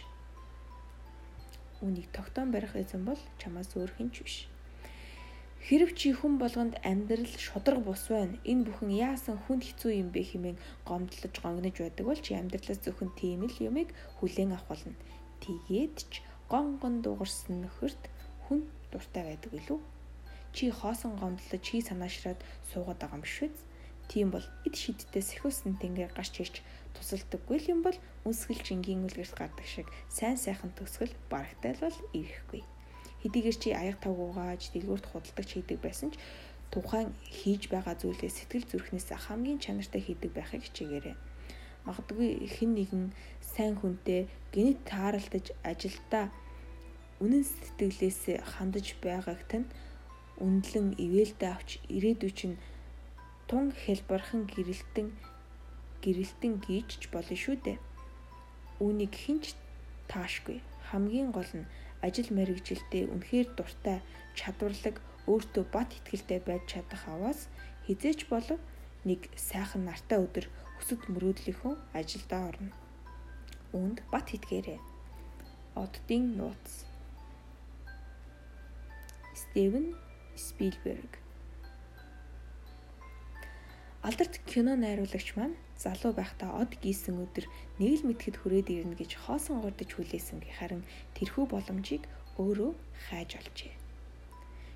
Үүнийг 1.85 2.09
тогтоон 2.17 2.49
барих 2.49 2.73
эзэн 2.81 3.05
бол 3.05 3.21
чамаас 3.37 3.69
өөр 3.76 3.93
хинч 3.97 4.17
биш. 4.25 4.37
Хэрв 5.64 5.93
чи 6.00 6.17
хүн 6.17 6.41
болгонд 6.41 6.81
амьдрал 6.81 7.29
шудраг 7.45 7.85
бус 7.85 8.09
байна. 8.09 8.41
Энэ 8.50 8.64
бүхэн 8.64 8.91
яасан 9.09 9.37
хүнд 9.45 9.62
хэцүү 9.69 9.93
юм 10.00 10.09
бэ 10.12 10.21
хэмээн 10.29 10.59
гомдлож 10.88 11.35
гонгнож 11.45 11.76
байдаг 11.81 12.05
бол 12.09 12.21
чи 12.25 12.33
амьдралаас 12.37 12.81
зөвхөн 12.85 13.12
тийм 13.21 13.45
л 13.49 13.57
юмыг 13.69 13.88
хүлээн 14.17 14.57
авах 14.57 14.69
болно. 14.69 14.97
Тэгээд 15.45 15.97
ч 16.12 16.25
гон 16.49 16.81
гон 16.81 17.05
дуугарсан 17.05 17.64
нөхөрт 17.64 18.03
хүн 18.45 18.61
дуртай 18.93 19.25
байдаг 19.29 19.50
билүү? 19.53 19.81
Чи 20.57 20.64
хоосон 20.69 21.12
гомдлож 21.21 21.61
чи 21.61 21.85
санаашраад 21.85 22.41
суугаад 22.69 23.00
байгаа 23.00 23.21
юм 23.21 23.25
биш 23.25 23.37
үү? 23.45 23.53
Тийм 24.11 24.30
бол 24.30 24.46
эд 24.66 24.75
шидтэй 24.76 25.23
сэхүүлсэн 25.25 25.80
тэнгэр 25.80 26.12
гарч 26.14 26.34
ирж 26.44 26.56
тусалдаггүй 26.94 27.58
юм 27.73 27.80
бол 27.82 27.99
үнсгэл 28.28 28.62
чингийн 28.62 29.04
үлгэрт 29.06 29.34
гардаг 29.34 29.66
шиг 29.66 29.88
сайн 30.08 30.38
сайхан 30.38 30.70
төсгөл 30.78 31.14
барагтайлбал 31.32 31.99
ирэхгүй. 32.14 32.62
Хэдийгээр 33.25 33.56
чи 33.58 33.70
аяг 33.73 33.99
тавгуугааж 34.04 34.70
дэлгүүрт 34.70 35.06
худалдаж 35.08 35.49
хийдэг 35.49 35.78
байсан 35.80 36.12
ч 36.12 36.20
тухайн 36.70 37.11
хийж 37.25 37.73
байгаа 37.73 37.94
зүйлээ 37.99 38.30
сэтгэл 38.30 38.66
зүрхнээс 38.68 39.08
хамгийн 39.14 39.62
чанартай 39.64 40.02
хийдэг 40.04 40.30
байхыг 40.34 40.62
хичээгээрэй. 40.64 41.16
Магадгүй 41.87 42.49
хэн 42.54 42.70
нэгэн 42.75 43.04
сайн 43.40 43.75
хүнтэй 43.78 44.28
гинт 44.54 44.80
тааралдаж 44.88 45.46
ажилдаа 45.62 46.32
үнэн 47.23 47.44
сэтгэлээс 47.46 48.42
хандаж 48.52 48.87
байгааг 49.04 49.40
тань 49.50 49.68
үнэлэн 50.40 50.99
ивэлдэ 50.99 51.46
авч 51.46 51.70
ирээдүй 51.88 52.32
чинь 52.34 52.56
тун 53.49 53.73
хэлбархан 53.83 54.49
гэрэлтэн 54.53 55.09
гэрэлтэн 56.05 56.53
гүйж 56.65 56.89
ч 57.01 57.03
болно 57.13 57.37
шүү 57.37 57.57
дээ. 57.65 57.79
Үүнийг 58.85 59.15
хинч 59.15 59.57
таашгүй. 60.11 60.59
Хамгийн 60.89 61.31
гол 61.33 61.51
нь 61.57 61.69
ажил 62.05 62.29
мэрэгжилдээ 62.37 63.05
үнэхээр 63.13 63.49
дуртай, 63.57 63.99
чадварлаг, 64.37 64.97
өөртөө 65.31 65.65
бат 65.73 65.89
итгэлтэй 65.97 66.41
байж 66.45 66.63
чадах 66.69 67.03
аваас 67.09 67.49
хизээч 67.89 68.29
болов 68.29 68.61
нэг 69.09 69.21
сайхан 69.37 69.89
нартай 69.89 70.21
өдөр 70.21 70.47
өсөд 70.81 71.01
мөрөөдлийнхөө 71.13 71.75
ажилдаа 71.97 72.43
орно. 72.51 72.73
Үүнд 73.73 74.05
бат 74.13 74.29
итгээрэй. 74.37 74.81
Оддын 75.75 76.37
нууц. 76.37 76.85
Стивен 79.35 79.97
Спилберг 80.37 81.24
Алдарт 84.04 84.37
кино 84.44 84.76
найруулагч 84.76 85.32
маань 85.32 85.56
залуу 85.80 86.12
байхдаа 86.12 86.61
од 86.61 86.76
гийсэн 86.84 87.16
өдөр 87.25 87.49
нэг 87.80 88.04
л 88.04 88.06
мэтгэд 88.12 88.37
хүрээд 88.37 88.68
ирнэ 88.68 89.00
гэж 89.00 89.16
хоосон 89.25 89.64
гордож 89.64 89.90
хүлээсэн 89.96 90.44
харин 90.61 90.84
тэрхүү 91.16 91.44
боломжийг 91.49 92.04
өөрөө 92.37 92.76
хайж 93.08 93.30
олжээ. 93.40 93.73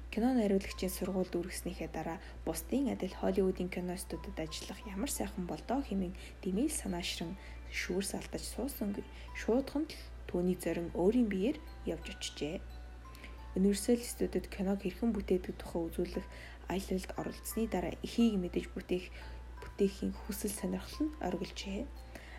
Кино 0.09 0.33
найруулагчийн 0.33 0.89
сургуульд 0.97 1.37
үргэснийхээ 1.37 1.93
дараа 1.93 2.25
бусдын 2.49 2.89
адил 2.89 3.13
Холливуудын 3.21 3.69
кино 3.69 4.01
студид 4.01 4.33
ажиллах 4.41 4.81
ямар 4.89 5.13
сайхан 5.13 5.45
болдоо 5.45 5.85
хэмээн 5.85 6.17
дэмэл 6.41 6.73
санаашран 6.73 7.37
шүүрс 7.69 8.17
алдаж 8.17 8.41
суусангүй. 8.49 9.05
Шуудхан 9.37 9.85
л 9.93 10.01
түүний 10.25 10.57
зорин 10.57 10.89
өөрийн 10.97 11.29
биеэр 11.29 11.61
явж 11.85 12.17
очжээ. 12.17 12.65
Universal 13.61 14.01
студид 14.01 14.49
киног 14.49 14.81
хэрхэн 14.81 15.13
бүтээдэг 15.13 15.53
тухай 15.61 15.83
үзүүлэх 15.85 16.27
аялалд 16.69 17.11
оролцсны 17.21 17.67
дараа 17.73 17.95
эхийг 18.07 18.37
мэдэж 18.41 18.65
бүтээх 18.73 19.05
бүтээхийн 19.63 20.13
хүсэл 20.13 20.53
сонирхол 20.53 21.09
нь 21.09 21.17
оргилжээ. 21.25 21.89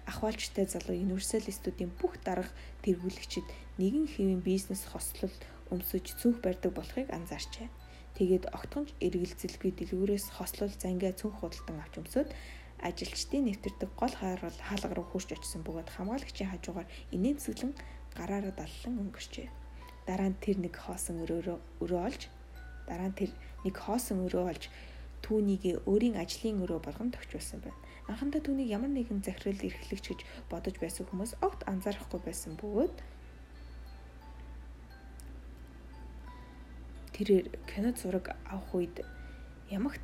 Ахвалжтай 0.10 0.66
залуу 0.66 0.96
Universal 0.96 1.46
студийн 1.50 1.92
бүх 2.00 2.18
дарга 2.26 2.50
тэргүүлэгчид 2.86 3.48
нэгэн 3.82 4.06
хэвийн 4.10 4.42
бизнес 4.42 4.86
хослол 4.90 5.34
өмсөж 5.74 6.06
цүнх 6.20 6.42
барьдаг 6.42 6.72
болохыг 6.74 7.08
анзаарчээ. 7.14 7.68
Тэгээд 8.18 8.50
огтхонч 8.58 8.90
эргэлзэлгүй 9.06 9.72
дэлгүүрээс 9.78 10.34
хослол 10.38 10.74
зангиа 10.74 11.14
цүнх 11.14 11.40
худалдан 11.40 11.78
авч 11.80 11.94
өмсөд 12.02 12.30
ажилчдын 12.80 13.44
нэвтэрдэг 13.46 13.92
гол 14.00 14.16
хаалга 14.18 14.94
руу 14.96 15.08
хурж 15.12 15.30
очсон 15.36 15.62
бөгөөд 15.64 15.90
хамгаалагчийн 15.94 16.52
хажуугаар 16.52 16.88
инээ 17.16 17.36
цэглэн 17.44 17.74
гараараа 18.18 18.54
даллан 18.56 18.96
өнгөрчээ. 19.04 19.48
Дараа 20.08 20.30
нь 20.32 20.42
тэр 20.44 20.58
нэг 20.64 20.74
хоосон 20.80 21.22
өрөөрөө 21.24 21.58
өрөө 21.84 22.02
олж 22.08 22.22
дараа 22.88 23.10
нь 23.12 23.20
тэр 23.20 23.32
нэг 23.66 23.76
хоосон 23.78 24.26
өрөө 24.28 24.46
олж 24.52 24.64
түүнийг 25.24 25.84
өөрийн 25.86 26.16
ажлын 26.16 26.64
өрөө 26.64 26.80
болгон 26.84 27.12
товчулсан 27.12 27.60
байна. 27.62 27.78
Анхандаа 28.08 28.42
түүнийг 28.42 28.72
ямар 28.72 28.90
нэгэн 28.90 29.22
захирал 29.22 29.62
эрхлэгч 29.62 30.06
гэж 30.10 30.20
бодож 30.50 30.76
байсан 30.82 31.06
хүмүүс 31.06 31.38
огт 31.46 31.62
анзаарахгүй 31.70 32.20
байсан 32.26 32.58
бөгөөд 32.58 32.96
тэрээр 37.14 37.48
кино 37.68 37.92
зураг 38.00 38.32
авах 38.48 38.72
үед 38.74 39.04
ямагт 39.70 40.02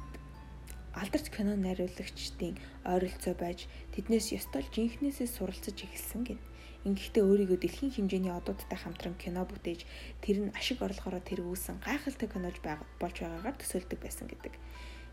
алдарч 0.95 1.27
кино 1.35 1.53
найруулагчдын 1.59 2.55
ойролцоо 2.87 3.35
байж 3.35 3.67
тэднээс 3.93 4.31
ёстол 4.39 4.65
жинхнээсээ 4.71 5.27
суралцаж 5.27 5.77
эхэлсэн 5.83 6.21
гин. 6.23 6.39
Ингэхдээ 6.87 7.23
өөрийгөө 7.25 7.59
дэлхийн 7.59 7.91
хэмжээний 7.91 8.31
одуудтай 8.31 8.79
хамтран 8.79 9.15
кино 9.19 9.43
бүтээж 9.43 9.81
тэр 10.23 10.37
нь 10.47 10.53
ашиг 10.55 10.79
орлогоороо 10.85 11.19
тэргүүлсэн 11.19 11.81
гайхалтай 11.83 12.29
кинож 12.29 12.57
болж 13.01 13.15
байгаагаар 13.19 13.57
төсөөлдөг 13.59 13.99
байсан 13.99 14.29
гэдэг. 14.29 14.53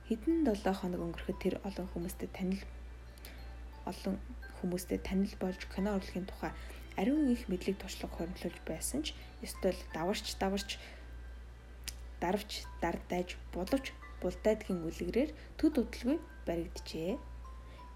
Хэдэн 0.07 0.45
7 0.47 0.63
хоног 0.79 1.01
өнгөрөхөд 1.01 1.39
тэр 1.41 1.55
олон 1.65 1.89
хүмүүстэй 1.91 2.29
танил 2.29 2.63
олон 3.89 4.15
хүмүүстэй 4.61 5.01
танил 5.01 5.35
болж 5.41 5.61
кино 5.73 5.97
урлагийн 5.97 6.29
тухай 6.29 6.53
ариун 7.01 7.33
их 7.33 7.49
мэдлэг 7.49 7.81
туршлага 7.81 8.15
хөрөнгөлж 8.21 8.59
байсан 8.69 9.01
ч 9.03 9.17
ёстой 9.41 9.73
л 9.73 9.83
даварч 9.97 10.37
даварч 10.37 10.77
дарвч 12.21 12.69
дардаж 12.85 13.35
боловч 13.51 13.91
булдайдгийн 14.23 14.87
үлгэрээр 14.89 15.31
төд 15.59 15.75
удалгүй 15.83 16.17
баригджээ 16.47 17.19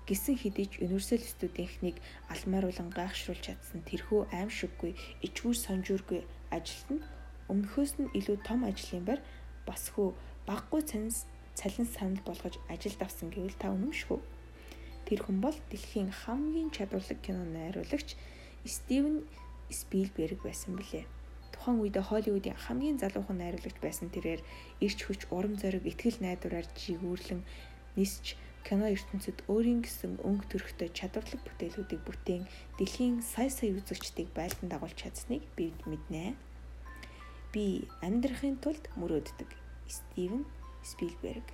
гисэн 0.06 0.36
хэдий 0.38 0.66
ч 0.70 0.74
универсал 0.86 1.22
студентхнийг 1.22 1.96
алмааруулан 2.30 2.90
гайхшруулж 2.94 3.42
чадсан 3.46 3.80
тэрхүү 3.90 4.20
аимшиггүй 4.38 4.92
ичгүүр 5.26 5.56
сонжуургүй 5.66 6.20
ажилт 6.56 6.88
нь 6.94 7.02
өмнөхөөс 7.50 7.92
нь 7.98 8.12
илүү 8.18 8.38
том 8.46 8.60
ажлын 8.70 9.04
байр 9.06 9.20
басхүү 9.66 10.08
баггүй 10.46 10.82
цанс 10.90 11.26
цалин 11.58 11.88
санал 11.90 12.22
болгож 12.28 12.54
ажилд 12.70 13.00
авсан 13.02 13.30
гэвэл 13.34 13.58
та 13.58 13.74
үнэмшгүй. 13.74 14.20
Тэр 15.06 15.20
хүн 15.24 15.38
бол 15.42 15.56
дэлхийн 15.70 16.10
хамгийн 16.10 16.70
чадварлаг 16.70 17.18
кино 17.24 17.42
найруулагч 17.46 18.14
Стивен 18.66 19.26
Спилберг 19.70 20.42
байсан 20.42 20.76
билээ. 20.78 21.15
Тухайн 21.66 21.82
үедээ 21.82 22.06
Холливуудын 22.06 22.54
хамгийн 22.62 23.02
залуухан 23.02 23.42
найруулагч 23.42 23.82
байсан 23.82 24.06
тэрээр 24.14 24.38
ирч 24.86 24.98
хүч 25.02 25.26
урам 25.34 25.58
зориг 25.58 25.82
ихтгэл 25.82 26.22
найдвараар 26.22 26.62
жигүүрлэн 26.78 27.42
нисч 27.98 28.38
кино 28.62 28.86
ертөнцид 28.86 29.42
өөрийн 29.50 29.82
гэсэн 29.82 30.22
өнгө 30.22 30.46
төрхтэй 30.46 30.94
чадварлаг 30.94 31.42
бүтээлүүдийг 31.42 32.02
бүтээн 32.06 32.46
дэлхийн 32.78 33.18
сая 33.18 33.50
сая 33.50 33.74
үзэгчдийг 33.74 34.30
байлдан 34.30 34.70
дагуулж 34.70 34.94
чадсныг 34.94 35.42
би 35.58 35.74
мэднэ. 35.90 36.38
Би 37.50 37.90
амьдрахын 37.98 38.62
тулд 38.62 38.86
мөрөөддөг. 38.94 39.50
Стивен 39.90 40.46
Спилберг 40.86 41.50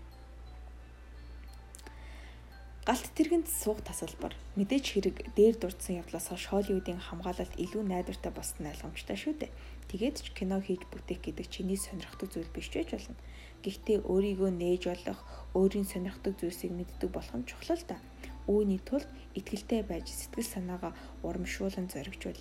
Галт 2.83 3.15
тэргэнд 3.15 3.47
суух 3.47 3.79
тасалбар 3.87 4.35
мэдээж 4.59 4.85
хэрэг 4.91 5.17
дээр 5.39 5.55
дурдсан 5.55 6.03
явдлаас 6.03 6.35
хойш 6.35 6.51
Холливуудын 6.51 6.99
хамгаалалт 6.99 7.55
илүү 7.55 7.83
найдвартай 7.87 8.35
болсон 8.35 8.67
ойлгомжтой 8.67 9.15
шүү 9.15 9.35
дээ. 9.39 9.55
Тэгээд 9.93 10.25
ч 10.25 10.33
кино 10.33 10.57
хийж 10.65 10.89
бүтээх 10.89 11.21
гэдэг 11.21 11.53
чиний 11.53 11.77
сонирхдаг 11.77 12.33
зүйл 12.33 12.49
биш 12.49 12.73
ч 12.73 12.81
байж 12.81 12.97
болно. 12.97 13.17
Гэхдээ 13.61 14.09
өөрийгөө 14.09 14.51
нээж 14.57 14.83
болох, 14.89 15.21
өөрийн 15.53 15.85
сонирхдаг 15.85 16.33
зүйлсийг 16.41 16.73
мэддэг 16.73 17.13
болох 17.13 17.37
нь 17.37 17.45
чухал 17.45 17.77
л 17.77 17.85
да. 17.85 18.01
Үүний 18.49 18.81
тулд 18.81 19.05
итгэлтэй 19.37 19.85
байж 19.85 20.09
сэтгэл 20.09 20.49
санаагаа 20.49 20.97
урамшуулан 21.21 21.93
зоригжуул. 21.93 22.41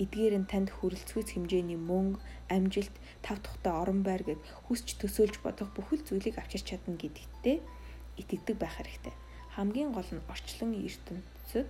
Эдгээр 0.00 0.40
нь 0.40 0.48
танд 0.48 0.72
хүрэлцгүйц 0.72 1.36
хэмжээний 1.36 1.76
мөнгө, 1.76 2.24
амжилт, 2.48 2.96
тав 3.20 3.44
тухтай 3.44 3.76
орон 3.76 4.00
байр 4.00 4.24
гэд 4.24 4.40
хүсч 4.64 4.96
төсөөлж 4.96 5.44
бодох 5.44 5.76
бүхэл 5.76 6.00
зүйлийг 6.00 6.40
авчирч 6.40 6.64
чадна 6.72 6.96
гэдэгтээ 6.96 7.56
итгэдэг 8.24 8.56
байх 8.56 8.80
хэрэгтэй. 8.80 9.12
Хамгийн 9.52 9.92
гол 9.92 10.08
нь 10.16 10.24
орчлон 10.32 10.72
ертөнцид 10.80 11.68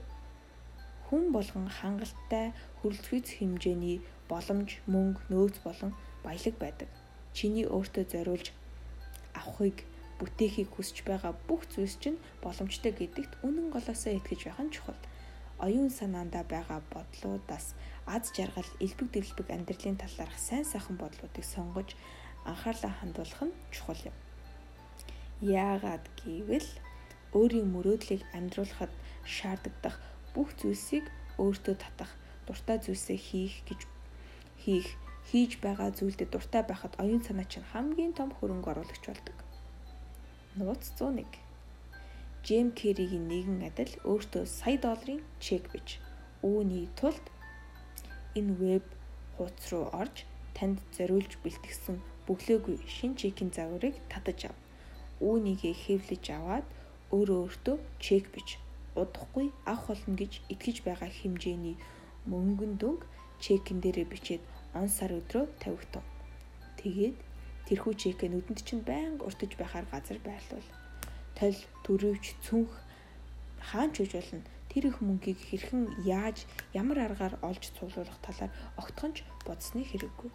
хүн 1.06 1.30
болгон 1.30 1.66
хангалттай 1.70 2.50
хүрэлцгүйц 2.82 3.38
хэмжээний 3.38 4.02
боломж, 4.28 4.80
мөнгө, 4.86 5.20
нөөц 5.30 5.56
болон 5.66 5.92
баялаг 6.24 6.54
байдаг. 6.58 6.88
Чиний 7.36 7.66
өөртөө 7.66 8.04
зориулж 8.12 8.52
авахыг 9.34 9.84
бүтээхийг 10.18 10.72
хүсэж 10.72 11.04
байгаа 11.04 11.32
бүх 11.48 11.68
зүйлс 11.72 11.96
чинь 12.00 12.18
боломжтой 12.40 12.92
гэдэгт 12.96 13.44
үнэн 13.46 13.68
голоосоо 13.74 14.12
итгэж 14.16 14.40
байх 14.48 14.60
нь 14.64 14.74
чухал. 14.74 15.00
Оюун 15.60 15.90
санаандаа 15.92 16.44
байгаа 16.44 16.80
бодлуудаас 16.92 17.76
аз 18.06 18.32
жаргал, 18.36 18.70
элбэг 18.80 19.08
дэлбэг 19.12 19.48
амьдралын 19.52 20.00
талаарх 20.00 20.36
сайн 20.40 20.64
сайхан 20.64 20.96
бодлуудыг 21.00 21.44
сонгож 21.44 21.92
анхаарлаа 22.44 22.92
хандуулах 23.00 23.42
нь 23.44 23.56
чухал 23.74 24.00
юм. 24.08 24.16
Яагаад 25.40 26.04
гэвэл 26.20 26.70
өөрийн 27.36 27.68
мөрөөдлийг 27.74 28.22
амьдруулахад 28.36 28.92
шаарддаг 29.24 29.96
бүх 30.32 30.48
зүйлсийг 30.60 31.04
өөртөө 31.36 31.76
татах, 31.76 32.12
дуртай 32.46 32.78
зүйлсээ 32.80 33.18
хийх 33.20 33.64
гэж 33.68 33.80
хийх 34.66 34.98
хийж 35.30 35.62
байгаа 35.62 35.94
зүйлдэд 35.94 36.30
дуртай 36.34 36.62
байхад 36.66 36.98
оюун 37.02 37.22
санаа 37.22 37.46
чинь 37.46 37.70
хамгийн 37.70 38.12
том 38.18 38.34
хөрөнгө 38.34 38.70
оруулагч 38.74 39.04
болдог. 39.06 39.36
Нууц 40.58 40.90
101. 40.98 41.22
Джейм 42.42 42.68
Керригийн 42.78 43.26
нэгэн 43.30 43.62
адил 43.70 43.92
өөртөө 44.10 44.44
сая 44.58 44.78
долларын 44.82 45.22
чек 45.38 45.70
бич. 45.70 46.02
Үүний 46.42 46.90
тулд 46.98 47.22
энэ 48.38 48.52
веб 48.58 48.84
хуудас 49.38 49.66
руу 49.70 49.86
орж 50.02 50.26
танд 50.56 50.78
зориулж 50.96 51.38
бэлтгэсэн 51.42 52.02
бүглээгүй 52.26 52.76
шин 52.90 53.14
чекийн 53.20 53.54
загварыг 53.54 53.94
татаж 54.10 54.50
ав. 54.50 54.56
Үүнийгээ 55.22 55.74
хэвлэж 55.84 56.24
аваад 56.38 56.66
өөрөө 57.14 57.38
өөртөө 57.46 57.76
чек 58.02 58.24
бич. 58.34 58.58
Удахгүй 58.98 59.46
авах 59.62 59.86
болно 59.94 60.14
гэж 60.18 60.32
итгэж 60.52 60.76
байгаа 60.86 61.10
хэмжээний 61.10 61.76
мөнгөн 62.30 62.72
дүнг 62.82 63.02
чекэн 63.42 63.78
дээрээ 63.80 64.06
бичээд 64.10 64.42
он 64.76 64.88
сар 64.88 65.12
өдрөө 65.16 65.44
тавигдав. 65.62 66.04
Тэгээд 66.80 67.16
тэрхүү 67.66 67.92
чекээ 67.96 68.30
нүдэнд 68.30 68.60
чинь 68.66 68.84
байнга 68.84 69.26
уртж 69.26 69.52
байхаар 69.56 69.86
газар 69.90 70.18
байрлуул. 70.22 70.68
Толь, 71.38 71.60
төрөвч, 71.84 72.24
цүнх 72.44 72.72
хаан 73.60 73.90
ч 73.92 74.04
үж 74.04 74.12
болно. 74.14 74.44
Тэр 74.70 74.92
их 74.92 75.00
мөнгийг 75.00 75.40
хэрхэн 75.40 76.04
яаж 76.04 76.44
ямар 76.76 76.98
аргаар 77.08 77.34
олж 77.40 77.72
цуглуулах 77.76 78.20
талаар 78.20 78.52
огтхонч 78.76 79.24
бодсны 79.48 79.82
хэрэггүй. 79.88 80.30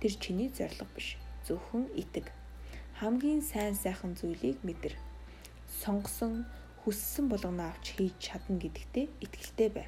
Тэр 0.00 0.12
чиний 0.16 0.48
зориг 0.48 0.88
биш. 0.96 1.20
Зөвхөн 1.46 1.92
итэг. 1.94 2.32
Хамгийн 2.98 3.42
сайн 3.44 3.76
сайхан 3.76 4.16
зүйлийг 4.16 4.58
мэдэр. 4.64 4.96
Сонгосон, 5.84 6.46
хүссэн 6.82 7.28
болгоноо 7.28 7.68
авч 7.70 7.94
хийж 7.94 8.16
чадна 8.18 8.56
гэдэгтээ 8.58 9.06
итгэлтэй 9.24 9.68
бай. 9.70 9.86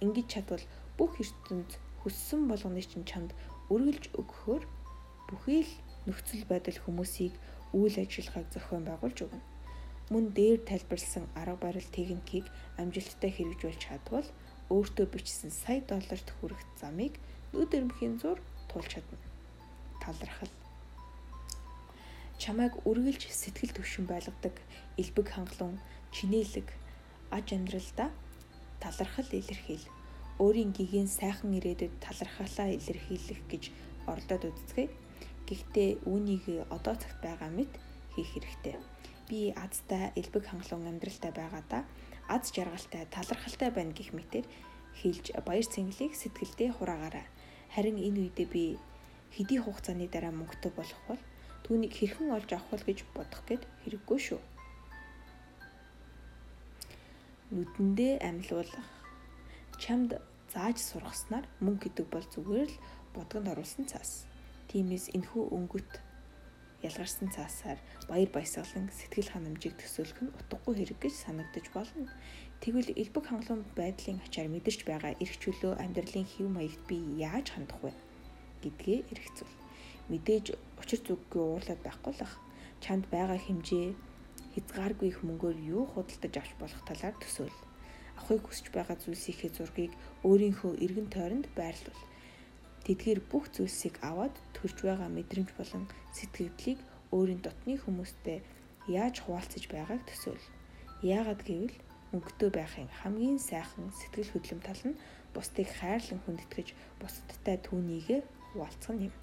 Ингэж 0.00 0.26
чадвал 0.32 0.64
бүх 0.96 1.20
ертөнд 1.22 1.70
хүссэн 2.02 2.50
болгоны 2.50 2.82
чинь 2.82 3.06
чамд 3.06 3.30
үргэлж 3.70 4.10
өгөхөөр 4.18 4.62
бүхий 5.30 5.62
л 5.62 5.72
нөхцөл 6.06 6.44
байдал 6.50 6.78
хүмүүсийг 6.82 7.34
үйл 7.72 7.96
ажиллагааг 7.96 8.46
зохион 8.52 8.84
байгуулж 8.90 9.18
өгнө. 9.24 9.42
Мөн 10.12 10.34
дээр 10.36 10.60
тайлбарлсан 10.66 11.24
арга 11.38 11.56
барил 11.62 11.88
техникийг 11.94 12.46
амжилттай 12.76 13.30
хэрэгжүүлж 13.32 13.80
чадвал 13.80 14.28
өөртөө 14.68 15.06
бичсэн 15.08 15.50
сая 15.54 15.80
долларт 15.86 16.28
хүрэх 16.36 16.60
замыг 16.76 17.16
нүд 17.54 17.70
өрмөхийн 17.72 18.18
зур 18.20 18.38
туулж 18.68 18.98
чадна. 18.98 19.18
Талархал 20.02 20.52
чамайг 22.42 22.74
үргэлж 22.82 23.30
сэтгэл 23.30 23.72
төвшин 23.72 24.04
байлгадаг 24.10 24.58
элбэг 24.98 25.26
хангалуун 25.30 25.78
чинээлэг 26.10 26.68
аж 27.30 27.46
амьдралдаа 27.56 28.10
талархал 28.82 29.30
илэрхийл 29.30 29.86
өөрийн 30.42 30.72
гигийн 30.74 31.06
сайхан 31.06 31.54
ирээдүйд 31.58 31.94
талархалаа 32.02 32.68
илэрхийлэх 32.74 33.40
гэж 33.46 33.64
оролдоод 34.10 34.50
үздэг. 34.50 34.90
Гэхдээ 35.46 35.90
үүнийг 36.10 36.66
одоо 36.76 36.94
цагт 36.98 37.22
байгаа 37.22 37.50
мэт 37.54 37.72
хийх 38.14 38.30
хэрэгтэй. 38.34 38.76
Би 39.28 39.54
азтай 39.54 40.10
элбэг 40.18 40.44
хангалуун 40.50 40.90
амьдралтай 40.90 41.30
байгаадаа 41.30 41.82
аз 42.34 42.50
жаргалтай 42.54 43.06
талархалтай 43.14 43.70
байна 43.70 43.94
гэх 43.94 44.10
мэтэр 44.16 44.44
хэлж 45.00 45.26
баяр 45.46 45.66
цэнгэлийг 45.66 46.12
сэтгэлдээ 46.18 46.70
хураагаарай. 46.74 47.26
Харин 47.74 47.96
энэ 47.96 48.20
үедээ 48.26 48.48
би 48.50 48.64
хэдий 49.34 49.58
хугацааны 49.62 50.06
дараа 50.10 50.32
мөнгөтэй 50.34 50.72
болох 50.74 51.00
бол 51.08 51.22
түүнийг 51.64 51.92
хэрхэн 51.96 52.34
олж 52.36 52.50
авах 52.52 52.82
вэ 52.82 52.92
гэж 52.92 52.98
бодох 53.16 53.42
гээд 53.48 53.62
хэрэггүй 53.84 54.18
шүү. 54.26 54.40
Нүдэндээ 57.52 58.12
амьлуулах. 58.28 58.88
Чамд 59.80 60.20
зааж 60.52 60.76
сургаснаар 60.78 61.46
мөнгө 61.64 61.88
гэдэг 61.88 62.06
бол 62.12 62.26
зүгээр 62.34 62.70
л 62.70 62.82
бодгонд 63.16 63.48
оруулсан 63.52 63.88
цаас. 63.88 64.28
Тиймээс 64.68 65.12
энэхүү 65.16 65.44
өнгөт 65.56 65.90
ялгарсан 66.82 67.30
цаасаар 67.30 67.78
баяр 68.10 68.30
баясгалан 68.34 68.90
сэтгэл 68.90 69.32
ханамжийг 69.32 69.74
төсөөлөх 69.78 70.20
нь 70.22 70.34
утгагүй 70.38 70.74
хэрэг 70.76 70.98
гэж 71.00 71.14
санагдаж 71.14 71.66
болно. 71.72 72.10
Тэгвэл 72.62 72.90
элбэг 73.00 73.24
хангалуун 73.26 73.64
байдлын 73.78 74.18
ачаар 74.26 74.48
мэдэрч 74.50 74.80
байгаа 74.86 75.12
эрх 75.22 75.36
чөлөө 75.42 75.72
амьдралын 75.82 76.26
хэв 76.26 76.46
маягт 76.50 76.82
би 76.90 76.98
яаж 77.22 77.46
хандах 77.54 77.80
вэ 77.82 77.92
гэдгээ 78.62 78.98
эргцүүл 79.14 79.54
мэдээж 80.10 80.46
учир 80.82 81.00
зүггүй 81.06 81.42
уурлаад 81.42 81.80
байхгүй 81.86 82.12
л 82.18 82.22
ах. 82.26 82.34
Чамд 82.82 83.06
байгаа 83.14 83.38
хэмжээ 83.38 83.94
хязгааргүй 84.54 85.08
их 85.10 85.18
мөнгөөр 85.26 85.58
юу 85.74 85.84
худалдаж 85.86 86.34
авч 86.38 86.52
болох 86.58 86.82
талаар 86.86 87.14
төсөөл. 87.22 87.58
Авахыг 88.22 88.46
хүсэж 88.46 88.70
байгаа 88.70 88.96
зүйлсийнхээ 89.02 89.50
зургийг 89.50 89.92
өөрийнхөө 90.22 90.78
эргэн 90.78 91.10
тойронд 91.10 91.46
байрлуул. 91.58 92.02
Тэдгээр 92.86 93.20
бүх 93.26 93.50
зүйлсийг 93.50 93.98
аваад 93.98 94.30
төрж 94.54 94.78
байгаа 94.86 95.10
мэдрэмж 95.10 95.50
болон 95.58 95.90
сэтгэгдлийг 96.14 96.78
өөрийн 97.10 97.42
дотны 97.42 97.74
хүмүүстэй 97.82 98.38
яаж 98.86 99.26
хуваалцаж 99.26 99.66
байгааг 99.66 100.06
төсөөл. 100.06 100.46
Яагаад 101.02 101.42
гэвэл 101.42 101.74
өнгөтэй 102.14 102.50
байхын 102.54 102.88
хамгийн 103.02 103.42
сайхан 103.42 103.90
сэтгэл 103.90 104.30
хөдлөм 104.30 104.60
тал 104.62 104.82
нь 104.86 105.00
бусдыг 105.34 105.66
хайрлан 105.82 106.22
хүндэтгэж 106.22 106.68
бусдтай 107.02 107.58
түүнийгээ 107.66 108.20
хуваалцах 108.54 109.02
юм. 109.02 109.14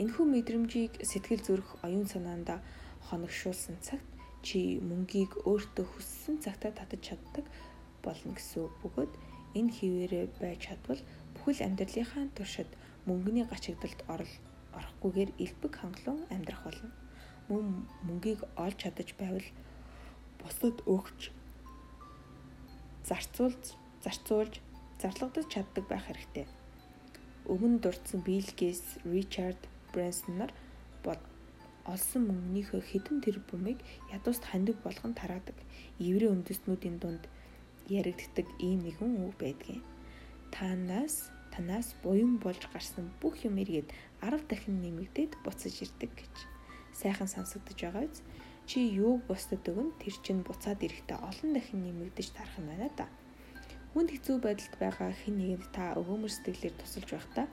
Энэхүү 0.00 0.24
мэдрэмжийг 0.32 0.92
сэтгэл 1.04 1.44
зүрх 1.44 1.68
оюун 1.84 2.08
санаанда 2.08 2.64
хоногшуулсан 3.12 3.76
цагт 3.84 4.08
чи 4.46 4.82
мөнгийг 4.82 5.32
өөртөө 5.48 5.86
хүссэн 5.86 6.36
цагтаа 6.44 6.72
татаж 6.74 7.00
чаддаг 7.08 7.46
болно 8.04 8.34
гэсэн 8.34 8.66
үг 8.66 8.74
бөгөөд 8.82 9.12
энэ 9.58 9.74
хിവэрэ 9.76 10.20
байж 10.40 10.58
чадвал 10.66 11.02
бүхэл 11.34 11.64
амьдралынхаа 11.66 12.24
туршид 12.36 12.70
мөнгөний 13.06 13.46
гачигдалд 13.46 14.00
орол 14.12 14.34
орохгүйгээр 14.78 15.30
элбэг 15.44 15.72
хангалуун 15.76 16.24
амьдрах 16.34 16.62
болно. 16.64 16.90
Мөн 17.48 17.66
мөнгийг 18.06 18.40
олж 18.56 18.76
чадаж 18.82 19.08
байвал 19.20 19.48
бусад 20.40 20.76
өгч 20.94 21.20
зарцуулж 23.08 23.64
зарцуулж 24.04 24.54
зарлагдаж 25.00 25.46
чаддаг 25.54 25.84
байх 25.88 26.06
хэрэгтэй. 26.06 26.46
Өмнө 27.52 27.82
дурдсан 27.82 28.22
Билл 28.22 28.50
Гейтс, 28.58 29.02
Ричард 29.04 29.58
Брэнсон 29.92 30.38
нар 30.38 30.52
олсон 31.88 32.22
мөнгөнийхөө 32.30 32.80
хэдэн 32.80 33.18
тэрбумыг 33.24 33.78
ядууст 34.14 34.44
хандаг 34.46 34.76
болгон 34.82 35.12
тараадаг. 35.14 35.56
Еврей 35.98 36.30
үндэстнүүдийн 36.30 36.96
дунд 37.02 37.24
яригддаг 37.88 38.46
ийм 38.62 38.86
нэгэн 38.86 39.12
үг 39.26 39.34
байдгийн. 39.42 39.82
Танаас 40.54 41.32
танаас 41.52 41.92
буян 42.02 42.38
болж 42.38 42.62
гарсан 42.72 43.10
бүх 43.20 43.44
юм 43.44 43.60
эргээд 43.62 43.88
10 44.22 44.48
дахин 44.48 44.80
нэмэгдээд 44.80 45.32
буцаж 45.44 45.74
ирдэг 45.84 46.10
гэж. 46.16 46.34
Сайхан 46.96 47.28
сонсогдож 47.28 47.78
байгаа 47.82 48.06
биз? 48.08 48.22
Чи 48.68 48.78
юуг 48.80 49.26
бусдад 49.28 49.66
өгөн 49.66 49.90
тэр 50.00 50.14
чинь 50.24 50.46
буцаад 50.46 50.80
ирэхдээ 50.86 51.18
олон 51.18 51.50
дахин 51.52 51.82
нэмэгдэж 51.82 52.28
тарах 52.32 52.56
юм 52.56 52.66
байна 52.70 52.88
да. 52.96 53.06
Хүнд 53.92 54.08
хэцүү 54.14 54.36
байдалд 54.40 54.74
байгаа 54.80 55.10
хэн 55.12 55.36
нэгэнд 55.36 55.66
та 55.76 55.92
өгөөмөр 56.00 56.32
сэтгэлээр 56.32 56.74
тусалж 56.80 57.08
байхдаа 57.12 57.46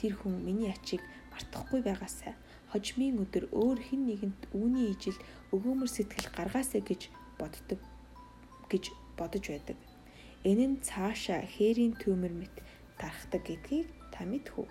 тэр 0.00 0.12
хүн 0.18 0.34
миний 0.42 0.72
ачийг 0.72 1.02
мартахгүй 1.30 1.80
байгаасай. 1.86 2.34
Хожмын 2.76 3.24
өдөр 3.24 3.48
өөр 3.56 3.78
хэн 3.88 4.02
нэгэнд 4.04 4.40
үүний 4.52 4.92
ижил 4.92 5.16
өгөөмөр 5.56 5.88
сэтгэл 5.88 6.28
гаргаасай 6.36 6.84
гэж 6.84 7.08
боддог 7.40 7.80
гэж 8.68 8.84
бодож 9.16 9.44
байдаг. 9.48 9.78
Энэ 10.44 10.64
нь 10.68 10.76
цаашаа 10.84 11.40
хээрийн 11.56 11.96
төмөр 11.96 12.36
мэт 12.36 12.56
тархдаг 13.00 13.48
гэдгийг 13.48 13.88
та 14.12 14.28
мэдхүү. 14.28 14.68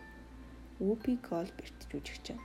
Упи 0.85 1.17
Голберт 1.17 1.79
жүжигчин 1.89 2.37